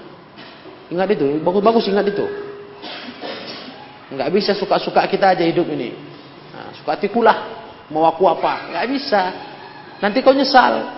Ingat 0.90 1.08
itu. 1.14 1.38
Bagus-bagus 1.46 1.86
ingat 1.88 2.10
itu. 2.10 2.26
Nggak 4.10 4.30
bisa 4.34 4.52
suka-suka 4.58 5.06
kita 5.06 5.38
aja 5.38 5.46
hidup 5.46 5.70
ini. 5.70 5.94
Nah, 6.50 6.74
suka 6.74 6.98
tikulah. 6.98 7.38
Mau 7.94 8.06
aku 8.10 8.26
apa. 8.26 8.74
Nggak 8.74 8.86
bisa. 8.90 9.22
Nanti 10.02 10.26
kau 10.26 10.34
nyesal. 10.34 10.98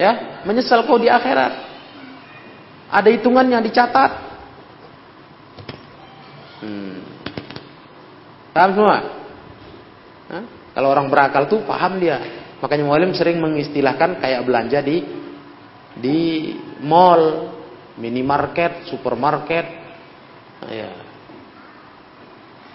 Ya, 0.00 0.42
menyesal 0.48 0.88
kau 0.88 0.96
di 0.96 1.12
akhirat. 1.12 1.52
Ada 2.88 3.08
hitungannya 3.12 3.60
dicatat. 3.68 4.10
Hmm. 6.64 6.96
Paham 8.56 8.70
semua? 8.72 8.96
Hah? 10.32 10.44
Kalau 10.72 10.88
orang 10.88 11.12
berakal 11.12 11.44
tuh 11.48 11.60
paham 11.68 12.00
dia. 12.00 12.16
Makanya 12.64 12.84
mualim 12.88 13.12
sering 13.12 13.36
mengistilahkan 13.42 14.22
kayak 14.22 14.44
belanja 14.48 14.80
di 14.80 15.21
di 15.98 16.52
mall, 16.84 17.52
minimarket, 18.00 18.88
supermarket. 18.88 19.66
Nah, 20.62 20.72
ya. 20.72 20.90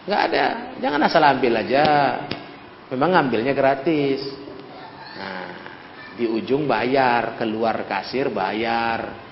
Gak 0.08 0.22
ada, 0.32 0.46
jangan 0.80 1.04
asal 1.04 1.24
ambil 1.24 1.60
aja. 1.60 1.86
Memang 2.94 3.12
ngambilnya 3.16 3.52
gratis. 3.52 4.24
Di 6.18 6.26
ujung 6.26 6.66
bayar, 6.66 7.38
keluar 7.38 7.86
kasir 7.86 8.34
bayar. 8.34 9.28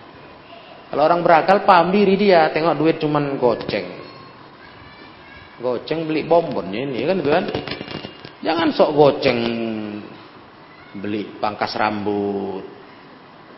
Kalau 0.91 1.01
orang 1.01 1.25
berakal 1.25 1.65
paham 1.65 1.89
diri 1.89 2.13
dia, 2.13 2.53
tengok 2.53 2.77
duit 2.77 3.01
cuman 3.01 3.41
goceng. 3.41 4.05
Goceng 5.57 6.05
beli 6.05 6.27
bonbon 6.27 6.69
ini 6.69 7.07
kan 7.07 7.17
kan. 7.25 7.45
Jangan 8.43 8.69
sok 8.75 8.91
goceng 8.93 9.39
beli 10.99 11.39
pangkas 11.41 11.73
rambut. 11.73 12.74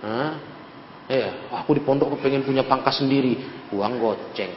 Hah? 0.03 0.31
Eh, 1.07 1.47
aku 1.55 1.79
di 1.79 1.81
pondok 1.81 2.19
kepengen 2.19 2.43
punya 2.43 2.67
pangkas 2.67 2.99
sendiri, 2.99 3.39
uang 3.71 3.93
goceng. 3.97 4.51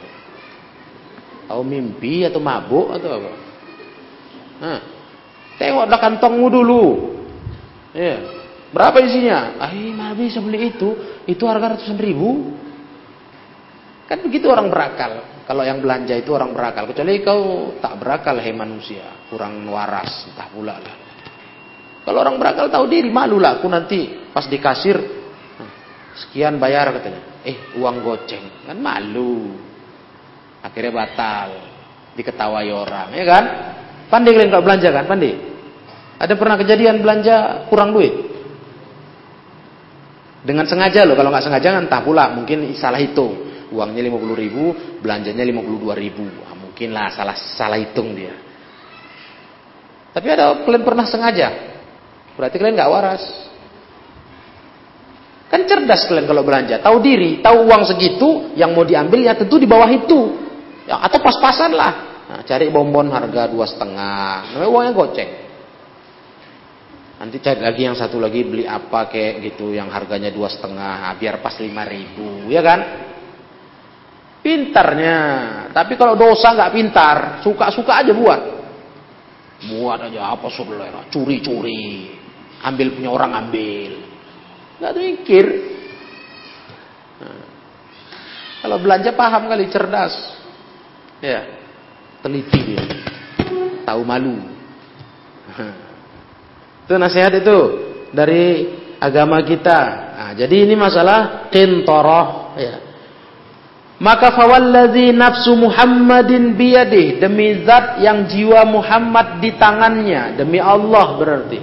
Tahu 1.47 1.61
mimpi 1.63 2.27
atau 2.27 2.43
mabuk 2.43 2.91
atau 2.91 3.09
apa? 3.11 3.31
Hah? 4.61 4.79
Tengoklah 5.55 5.99
kantongmu 5.99 6.47
dulu. 6.51 6.83
Iya. 7.95 8.17
Berapa 8.71 9.03
isinya? 9.03 9.59
Ah, 9.59 9.71
mana 9.71 10.15
bisa 10.15 10.39
beli 10.39 10.71
itu? 10.71 10.95
Itu 11.27 11.43
harga 11.47 11.75
ratusan 11.75 11.99
ribu. 11.99 12.55
Kan 14.07 14.23
begitu 14.23 14.47
orang 14.47 14.71
berakal. 14.71 15.43
Kalau 15.43 15.63
yang 15.67 15.83
belanja 15.83 16.15
itu 16.15 16.31
orang 16.31 16.55
berakal. 16.55 16.87
Kecuali 16.87 17.19
kau 17.19 17.75
tak 17.83 17.99
berakal, 17.99 18.39
hei 18.39 18.55
manusia. 18.55 19.27
Kurang 19.27 19.67
waras, 19.67 20.31
entah 20.31 20.47
pula 20.51 20.75
lah. 20.79 20.95
Kalau 22.07 22.19
orang 22.23 22.39
berakal 22.39 22.71
tahu 22.71 22.87
diri, 22.87 23.11
malu 23.11 23.39
lah. 23.39 23.59
Aku 23.59 23.67
nanti 23.67 24.31
pas 24.31 24.47
di 24.47 24.55
kasir, 24.55 25.20
sekian 26.17 26.59
bayar 26.59 26.91
katanya. 26.95 27.21
Eh, 27.47 27.75
uang 27.79 28.03
goceng. 28.03 28.67
Kan 28.67 28.77
malu. 28.79 29.55
Akhirnya 30.61 30.91
batal. 30.93 31.49
Diketawai 32.11 32.67
orang, 32.75 33.15
ya 33.15 33.23
kan? 33.23 33.43
Pandai 34.11 34.35
kalian 34.35 34.51
kalau 34.51 34.67
belanja 34.67 34.91
kan? 34.91 35.07
Pandai? 35.07 35.31
Ada 36.19 36.35
pernah 36.35 36.59
kejadian 36.59 36.99
belanja 36.99 37.65
kurang 37.71 37.95
duit? 37.95 38.11
Dengan 40.43 40.67
sengaja 40.67 41.07
loh, 41.07 41.15
kalau 41.15 41.31
nggak 41.31 41.47
sengaja 41.47 41.79
entah 41.79 42.03
pula, 42.03 42.35
mungkin 42.35 42.75
salah 42.75 42.99
hitung 42.99 43.51
uangnya 43.71 44.03
50 44.11 44.35
ribu, 44.35 44.63
belanjanya 44.99 45.43
52 45.47 45.95
ribu. 45.95 46.23
Nah, 46.27 46.55
mungkin 46.59 46.91
lah 46.91 47.07
salah 47.15 47.35
salah 47.55 47.79
hitung 47.79 48.13
dia. 48.13 48.35
Tapi 50.11 50.27
ada 50.27 50.67
kalian 50.67 50.83
pernah 50.83 51.07
sengaja, 51.07 51.47
berarti 52.35 52.55
kalian 52.59 52.75
nggak 52.75 52.91
waras. 52.91 53.23
Kan 55.51 55.67
cerdas 55.67 56.07
kalian 56.07 56.31
kalau 56.31 56.47
belanja, 56.47 56.79
tahu 56.79 57.03
diri, 57.03 57.43
tahu 57.43 57.67
uang 57.67 57.83
segitu, 57.83 58.55
yang 58.55 58.71
mau 58.71 58.87
diambil 58.87 59.19
ya 59.27 59.35
tentu 59.35 59.59
di 59.59 59.67
bawah 59.67 59.91
itu, 59.91 60.39
ya, 60.87 61.03
atau 61.03 61.19
pas-pasan 61.19 61.75
lah. 61.75 61.93
Nah, 62.31 62.39
cari 62.47 62.71
bonbon 62.71 63.11
harga 63.11 63.51
dua 63.51 63.67
setengah, 63.67 64.55
namanya 64.55 64.69
uangnya 64.71 64.93
goceng. 64.95 65.31
Nanti 67.19 67.37
cari 67.43 67.59
lagi 67.59 67.83
yang 67.83 67.99
satu 67.99 68.15
lagi 68.15 68.47
beli 68.47 68.63
apa 68.63 69.11
kayak 69.11 69.43
gitu 69.51 69.75
yang 69.75 69.91
harganya 69.91 70.31
dua 70.31 70.47
setengah, 70.47 71.11
biar 71.19 71.43
pas 71.43 71.59
lima 71.59 71.83
ribu, 71.83 72.47
ya 72.47 72.63
kan? 72.63 72.79
Pintarnya. 74.39 75.19
Tapi 75.75 75.99
kalau 75.99 76.15
dosa 76.15 76.55
nggak 76.55 76.71
pintar, 76.71 77.17
suka-suka 77.43 77.99
aja 77.99 78.15
buat. 78.15 78.41
Buat 79.67 80.07
aja 80.07 80.31
apa 80.31 80.47
saudara, 80.47 81.11
curi-curi. 81.11 82.15
Ambil 82.63 82.95
punya 82.95 83.11
orang 83.11 83.35
ambil. 83.35 84.10
Nggak 84.81 84.93
mikir. 84.97 85.45
Nah. 87.21 87.45
Kalau 88.65 88.77
belanja 88.81 89.13
paham 89.13 89.45
kali 89.45 89.69
cerdas. 89.69 90.13
Ya. 91.21 91.45
Teliti 92.25 92.59
dia. 92.65 92.83
Tahu 93.85 94.01
malu. 94.01 94.41
Itu 96.89 96.97
nasihat 96.97 97.37
itu 97.37 97.57
dari 98.09 98.73
agama 98.97 99.45
kita. 99.45 99.79
Nah, 100.17 100.31
jadi 100.33 100.65
ini 100.65 100.73
masalah 100.73 101.49
kintoroh 101.53 102.57
ya 102.57 102.91
maka 104.01 104.33
fawalladzi 104.33 105.13
nafsu 105.13 105.53
Muhammadin 105.53 106.57
biyadih 106.57 107.21
demi 107.21 107.61
zat 107.61 108.01
yang 108.01 108.25
jiwa 108.25 108.65
Muhammad 108.65 109.37
di 109.45 109.53
tangannya 109.61 110.33
demi 110.41 110.57
Allah 110.57 111.21
berarti. 111.21 111.59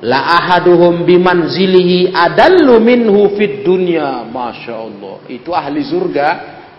La 0.00 0.40
ahaduhum 0.40 1.04
bimanzilihi 1.04 2.08
adallu 2.14 2.80
minhu 2.80 3.36
fid 3.36 3.60
dunya. 3.60 4.24
Masya 4.24 4.74
Allah. 4.74 5.16
Itu 5.28 5.52
ahli 5.52 5.84
surga 5.84 6.28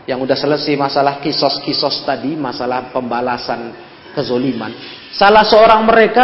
yang 0.10 0.26
udah 0.26 0.34
selesai 0.34 0.74
masalah 0.74 1.22
kisos-kisos 1.22 2.02
tadi, 2.02 2.34
masalah 2.34 2.90
pembalasan 2.90 3.74
kezoliman. 4.18 4.74
Salah 5.14 5.46
seorang 5.46 5.86
mereka 5.86 6.24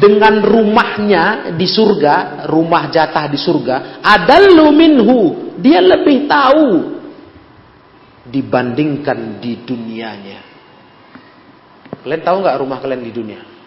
dengan 0.00 0.40
rumahnya 0.40 1.52
di 1.52 1.68
surga, 1.68 2.46
rumah 2.48 2.88
jatah 2.88 3.28
di 3.28 3.36
surga, 3.36 4.00
adallu 4.00 4.72
minhu, 4.72 5.18
dia 5.60 5.82
lebih 5.84 6.24
tahu 6.24 6.66
dibandingkan 8.24 9.42
di 9.42 9.52
dunianya. 9.68 10.40
Kalian 12.00 12.22
tahu 12.24 12.36
nggak 12.40 12.58
rumah 12.62 12.78
kalian 12.80 13.02
di 13.04 13.12
dunia? 13.12 13.57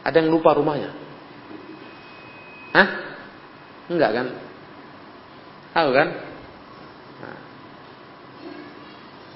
Ada 0.00 0.16
yang 0.24 0.32
lupa 0.32 0.56
rumahnya? 0.56 0.90
Hah? 2.72 2.88
Enggak 3.90 4.10
kan? 4.14 4.26
Tahu 5.70 5.90
kan? 5.90 6.08
Nah. 7.20 7.38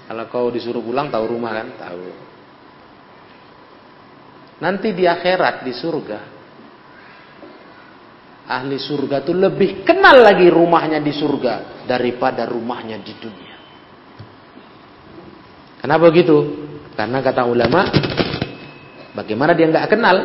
Kalau 0.09 0.25
kau 0.31 0.47
disuruh 0.55 0.81
pulang 0.81 1.11
tahu 1.11 1.25
rumah 1.27 1.53
kan? 1.53 1.69
Tahu. 1.75 2.05
Nanti 4.62 4.95
di 4.95 5.05
akhirat 5.05 5.67
di 5.67 5.73
surga. 5.75 6.21
Ahli 8.45 8.77
surga 8.77 9.25
itu 9.25 9.33
lebih 9.33 9.89
kenal 9.89 10.21
lagi 10.21 10.53
rumahnya 10.53 11.01
di 11.01 11.12
surga 11.17 11.85
daripada 11.89 12.45
rumahnya 12.45 13.01
di 13.01 13.12
dunia. 13.17 13.57
Kenapa 15.81 16.12
begitu? 16.12 16.65
Karena 16.93 17.25
kata 17.25 17.49
ulama, 17.49 17.89
bagaimana 19.17 19.57
dia 19.57 19.69
nggak 19.69 19.89
kenal? 19.91 20.17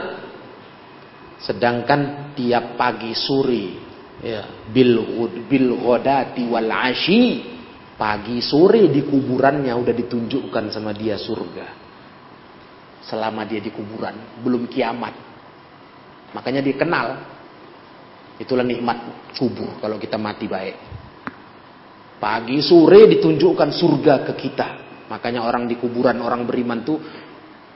Sedangkan 1.39 2.33
tiap 2.35 2.75
pagi 2.75 3.15
sore, 3.15 3.65
ya, 4.19 4.67
bil 4.67 4.99
bil 5.47 5.79
ghodati 5.79 6.43
wal 6.47 6.67
ashi, 6.67 7.47
pagi 7.95 8.43
sore 8.43 8.91
di 8.91 9.07
kuburannya 9.07 9.71
udah 9.71 9.93
ditunjukkan 9.95 10.71
sama 10.75 10.91
dia 10.91 11.15
surga 11.15 11.89
selama 13.09 13.41
dia 13.49 13.57
di 13.57 13.73
kuburan, 13.73 14.43
belum 14.45 14.69
kiamat. 14.69 15.15
Makanya 16.37 16.61
dia 16.61 16.77
kenal. 16.77 17.07
Itulah 18.39 18.63
nikmat 18.63 19.31
kubur 19.35 19.81
kalau 19.81 19.99
kita 19.99 20.15
mati 20.15 20.45
baik. 20.47 20.77
Pagi 22.21 22.61
sore 22.61 23.09
ditunjukkan 23.09 23.69
surga 23.73 24.13
ke 24.29 24.33
kita. 24.37 24.69
Makanya 25.09 25.43
orang 25.43 25.65
di 25.65 25.75
kuburan, 25.75 26.21
orang 26.21 26.45
beriman 26.45 26.85
tuh 26.85 27.01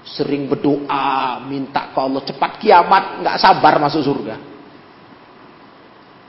sering 0.04 0.51
berdoa, 0.51 1.39
minta 1.47 1.95
ke 1.95 1.99
Allah 1.99 2.24
cepat 2.28 2.60
kiamat, 2.60 3.24
nggak 3.24 3.39
sabar 3.39 3.80
masuk 3.80 4.04
surga. 4.04 4.36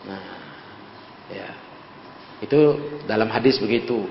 Nah, 0.06 0.24
ya. 1.30 1.50
Itu 2.38 2.58
dalam 3.08 3.26
hadis 3.34 3.58
begitu. 3.58 4.06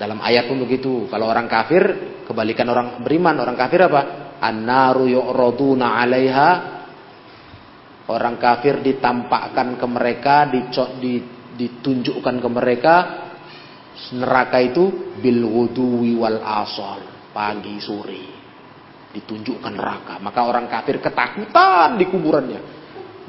Dalam 0.00 0.18
ayat 0.24 0.48
pun 0.48 0.58
begitu. 0.64 1.06
Kalau 1.12 1.28
orang 1.28 1.44
kafir, 1.46 1.82
kebalikan 2.24 2.66
orang 2.72 3.04
beriman. 3.04 3.36
Orang 3.38 3.54
kafir 3.54 3.84
apa? 3.84 4.32
An-naru 4.40 5.04
yu'raduna 5.04 6.00
'alaiha. 6.00 6.50
Orang 8.08 8.40
kafir 8.40 8.80
ditampakkan 8.80 9.76
ke 9.76 9.86
mereka, 9.86 10.48
ditunjukkan 11.54 12.36
ke 12.40 12.48
mereka 12.48 12.94
neraka 14.16 14.58
itu 14.64 15.12
bil 15.20 15.44
wal 16.16 16.40
asal, 16.40 17.04
pagi 17.36 17.76
sore. 17.84 18.39
Ditunjukkan 19.10 19.74
neraka. 19.74 20.22
Maka 20.22 20.46
orang 20.46 20.70
kafir 20.70 21.02
ketakutan 21.02 21.98
di 21.98 22.06
kuburannya. 22.06 22.78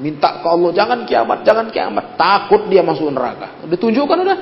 Minta 0.01 0.41
ke 0.41 0.47
Allah 0.49 0.73
jangan 0.73 1.05
kiamat, 1.05 1.45
jangan 1.45 1.69
kiamat. 1.69 2.17
Takut 2.17 2.65
dia 2.69 2.81
masuk 2.81 3.13
neraka. 3.13 3.61
Ditunjukkan 3.65 4.19
udah 4.25 4.39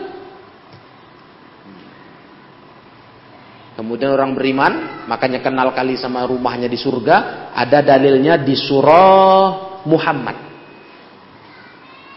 Kemudian 3.79 4.11
orang 4.11 4.35
beriman, 4.35 5.07
makanya 5.07 5.39
kenal 5.39 5.71
kali 5.71 5.95
sama 5.95 6.27
rumahnya 6.27 6.67
di 6.67 6.75
surga. 6.75 7.47
Ada 7.55 7.79
dalilnya 7.79 8.35
di 8.35 8.51
surah 8.51 9.79
Muhammad. 9.87 10.35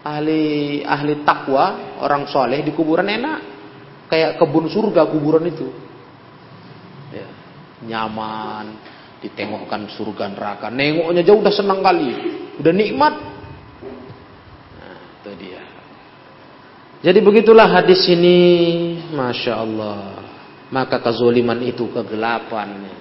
ahli 0.07 0.79
ahli 0.87 1.27
takwa 1.27 1.99
orang 1.99 2.29
soleh 2.31 2.63
di 2.63 2.71
kuburan 2.71 3.11
enak 3.11 3.57
kayak 4.07 4.39
kebun 4.39 4.71
surga 4.71 5.07
kuburan 5.11 5.45
itu. 5.47 5.67
Ya, 7.11 7.27
nyaman, 7.87 8.75
ditengokkan 9.23 9.91
surga 9.95 10.31
neraka. 10.31 10.67
Nengoknya 10.71 11.23
jauh 11.23 11.39
udah 11.39 11.53
senang 11.53 11.79
kali, 11.83 12.11
udah 12.59 12.73
nikmat. 12.73 13.13
Nah, 14.75 14.97
itu 15.23 15.31
dia. 15.39 15.61
Jadi 16.97 17.19
begitulah 17.21 17.69
hadis 17.69 18.03
ini, 18.09 18.96
masya 19.11 19.53
Allah. 19.59 20.01
Maka 20.67 20.99
kezoliman 20.99 21.63
itu 21.63 21.87
kegelapan, 21.95 22.91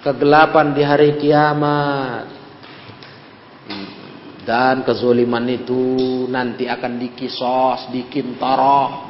kegelapan 0.00 0.72
di 0.72 0.82
hari 0.82 1.20
kiamat. 1.20 2.24
Dan 4.48 4.80
kezoliman 4.80 5.44
itu 5.52 6.24
nanti 6.32 6.64
akan 6.64 6.96
dikisos, 6.96 7.92
dikintara. 7.92 9.04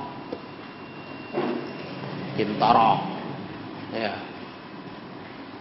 Kintara. 2.35 2.93
Ya. 3.95 4.14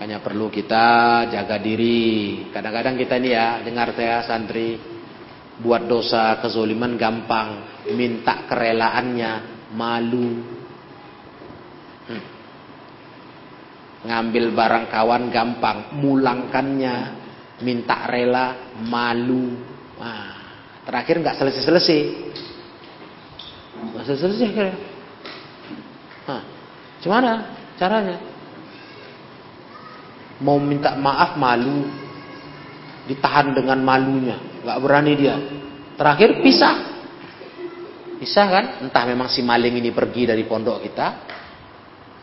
Hanya 0.01 0.17
perlu 0.25 0.49
kita 0.49 1.29
jaga 1.29 1.61
diri. 1.61 2.49
Kadang-kadang 2.49 2.97
kita 2.97 3.21
ini 3.21 3.37
ya, 3.37 3.61
dengar 3.61 3.93
saya 3.93 4.25
santri, 4.25 4.81
buat 5.61 5.85
dosa 5.85 6.41
kezoliman 6.41 6.97
gampang. 6.97 7.81
Minta 7.93 8.49
kerelaannya, 8.49 9.56
malu. 9.73 10.43
Hmm. 12.07 12.23
Ngambil 14.07 14.45
barang 14.55 14.85
kawan 14.87 15.23
gampang, 15.33 15.97
mulangkannya 15.99 16.95
minta 17.65 18.07
rela, 18.07 18.77
malu. 18.85 19.57
Nah, 19.97 20.37
terakhir 20.85 21.19
nggak 21.19 21.37
selesai-selesai. 21.41 22.01
Nggak 23.91 24.03
selesai-selesai. 24.07 24.71
Nah, 26.27 26.41
gimana 27.01 27.31
caranya? 27.75 28.17
Mau 30.37 30.61
minta 30.61 30.93
maaf 30.93 31.33
malu, 31.33 31.89
ditahan 33.09 33.57
dengan 33.57 33.81
malunya, 33.81 34.37
nggak 34.61 34.79
berani 34.83 35.13
dia. 35.17 35.35
Terakhir 35.97 36.45
pisah. 36.45 36.96
Pisah 38.17 38.47
kan? 38.49 38.65
Entah 38.81 39.03
memang 39.05 39.29
si 39.29 39.45
maling 39.45 39.77
ini 39.77 39.93
pergi 39.93 40.25
dari 40.25 40.43
pondok 40.49 40.81
kita, 40.81 41.07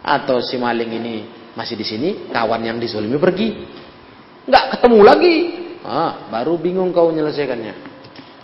atau 0.05 0.43
si 0.43 0.59
maling 0.59 0.91
ini 0.91 1.15
masih 1.55 1.79
di 1.79 1.87
sini, 1.87 2.09
kawan 2.29 2.61
yang 2.67 2.77
dizolimi 2.83 3.17
pergi 3.17 3.49
nggak 4.45 4.65
ketemu 4.77 4.99
lagi. 5.01 5.37
Ah, 5.85 6.29
baru 6.33 6.57
bingung 6.57 6.93
kau 6.97 7.13
menyelesaikannya. 7.13 7.75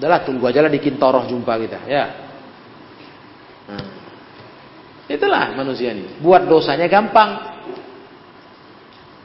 Udahlah 0.00 0.20
tunggu 0.24 0.48
aja 0.48 0.64
lah 0.64 0.72
di 0.72 0.80
Kintoroh 0.80 1.28
jumpa 1.28 1.52
kita, 1.60 1.78
ya. 1.88 2.04
Nah, 3.68 3.86
itulah 5.08 5.52
manusia 5.56 5.92
ini. 5.92 6.20
Buat 6.20 6.48
dosanya 6.48 6.88
gampang. 6.88 7.30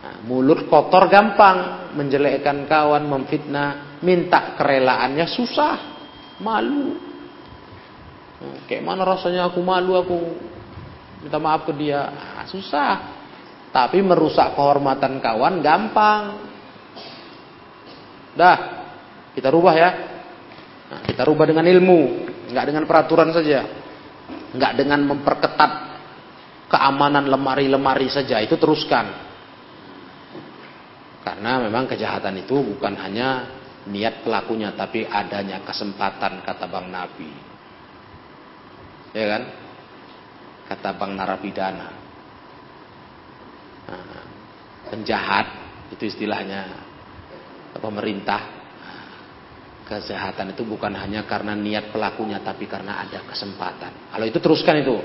Nah, 0.04 0.16
mulut 0.28 0.68
kotor 0.68 1.08
gampang, 1.12 1.92
menjelekkan 1.96 2.68
kawan, 2.68 3.04
memfitnah, 3.08 4.00
minta 4.04 4.56
kerelaannya 4.56 5.28
susah, 5.32 5.76
malu. 6.40 7.05
Kayak 8.66 8.84
mana 8.86 9.02
rasanya 9.06 9.50
aku 9.50 9.62
malu, 9.62 9.98
aku 9.98 10.18
minta 11.22 11.38
maaf 11.42 11.66
ke 11.66 11.74
dia, 11.78 12.10
nah, 12.10 12.46
susah. 12.46 12.94
Tapi 13.74 14.00
merusak 14.00 14.56
kehormatan 14.56 15.20
kawan 15.20 15.60
gampang. 15.60 16.24
Dah, 18.36 18.58
kita 19.36 19.52
rubah 19.52 19.76
ya. 19.76 19.90
Nah, 20.86 21.02
kita 21.04 21.26
rubah 21.26 21.50
dengan 21.50 21.66
ilmu, 21.66 22.00
nggak 22.54 22.66
dengan 22.70 22.84
peraturan 22.86 23.34
saja, 23.34 23.66
nggak 24.54 24.74
dengan 24.78 25.02
memperketat 25.04 25.72
keamanan 26.70 27.26
lemari-lemari 27.26 28.08
saja. 28.08 28.38
Itu 28.40 28.56
teruskan, 28.62 29.06
karena 31.26 31.58
memang 31.58 31.90
kejahatan 31.90 32.46
itu 32.46 32.54
bukan 32.62 32.94
hanya 33.02 33.50
niat 33.90 34.22
pelakunya, 34.22 34.78
tapi 34.78 35.10
adanya 35.10 35.66
kesempatan 35.66 36.46
kata 36.46 36.70
bang 36.70 36.88
Nabi, 36.94 37.32
ya 39.16 39.28
kan? 39.40 39.44
Kata 40.66 40.90
bang 40.98 41.12
narapidana, 41.14 41.90
nah, 43.86 44.26
penjahat 44.90 45.48
itu 45.94 46.10
istilahnya 46.10 46.74
pemerintah 47.78 48.42
kesehatan 49.86 50.58
itu 50.58 50.66
bukan 50.66 50.98
hanya 50.98 51.30
karena 51.30 51.54
niat 51.54 51.94
pelakunya 51.94 52.42
tapi 52.42 52.66
karena 52.66 53.06
ada 53.06 53.22
kesempatan. 53.30 54.10
Kalau 54.10 54.26
itu 54.26 54.42
teruskan 54.42 54.82
itu, 54.82 54.98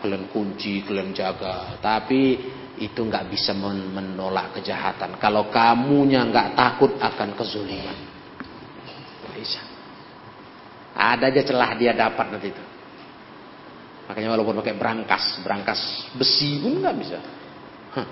kalian 0.00 0.32
kunci, 0.32 0.80
kalian 0.88 1.12
jaga. 1.12 1.76
Tapi 1.84 2.40
itu 2.80 3.00
nggak 3.04 3.28
bisa 3.28 3.52
menolak 3.52 4.56
kejahatan. 4.56 5.20
Kalau 5.20 5.52
kamunya 5.52 6.24
nggak 6.24 6.56
takut 6.56 6.96
akan 6.96 7.36
kezuliman, 7.36 7.98
bisa. 9.36 9.60
Ada 10.96 11.28
aja 11.28 11.42
celah 11.44 11.70
dia 11.76 11.92
dapat 11.92 12.26
nanti 12.32 12.48
itu. 12.48 12.64
Makanya 14.10 14.34
walaupun 14.34 14.58
pakai 14.58 14.74
berangkas, 14.74 15.40
berangkas 15.46 15.80
besi 16.18 16.58
pun 16.58 16.82
nggak 16.82 16.96
bisa. 16.98 17.18
Huh. 17.94 18.08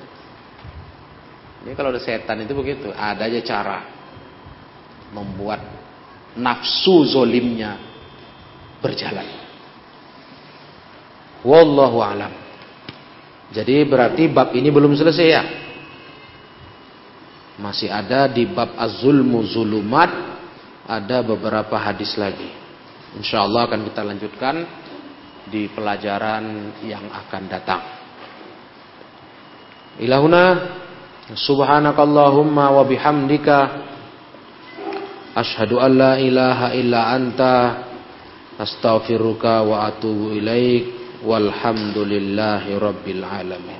Ini 1.66 1.76
kalau 1.76 1.92
ada 1.92 2.00
setan 2.00 2.40
itu 2.40 2.54
begitu, 2.56 2.88
ada 2.94 3.26
aja 3.26 3.40
cara 3.44 3.78
membuat 5.12 5.60
nafsu 6.38 7.04
zolimnya 7.04 7.76
berjalan. 8.80 9.26
Wallahu 11.42 11.98
alam. 12.00 12.32
Jadi 13.50 13.82
berarti 13.82 14.30
bab 14.30 14.54
ini 14.54 14.70
belum 14.70 14.94
selesai 14.94 15.26
ya. 15.26 15.42
Masih 17.60 17.92
ada 17.92 18.30
di 18.30 18.48
bab 18.48 18.72
az-zulmu 18.78 19.44
zulumat 19.44 20.08
ada 20.86 21.20
beberapa 21.20 21.76
hadis 21.76 22.14
lagi. 22.16 22.48
Insya 23.18 23.42
Allah 23.42 23.66
akan 23.66 23.80
kita 23.90 24.00
lanjutkan 24.06 24.54
di 25.50 25.66
pelajaran 25.68 26.78
yang 26.86 27.10
akan 27.10 27.42
datang. 27.50 27.82
Ilahuna 30.00 30.44
subhanakallahumma 31.34 32.72
wa 32.72 32.82
bihamdika 32.86 33.58
Ashhadu 35.30 35.78
an 35.78 35.94
la 35.94 36.12
ilaha 36.18 36.74
illa 36.74 37.14
anta 37.14 37.54
astaghfiruka 38.58 39.62
wa 39.62 39.86
atubu 39.86 40.34
ilaik 40.34 41.22
walhamdulillahi 41.22 42.74
rabbil 42.74 43.22
alamin 43.22 43.79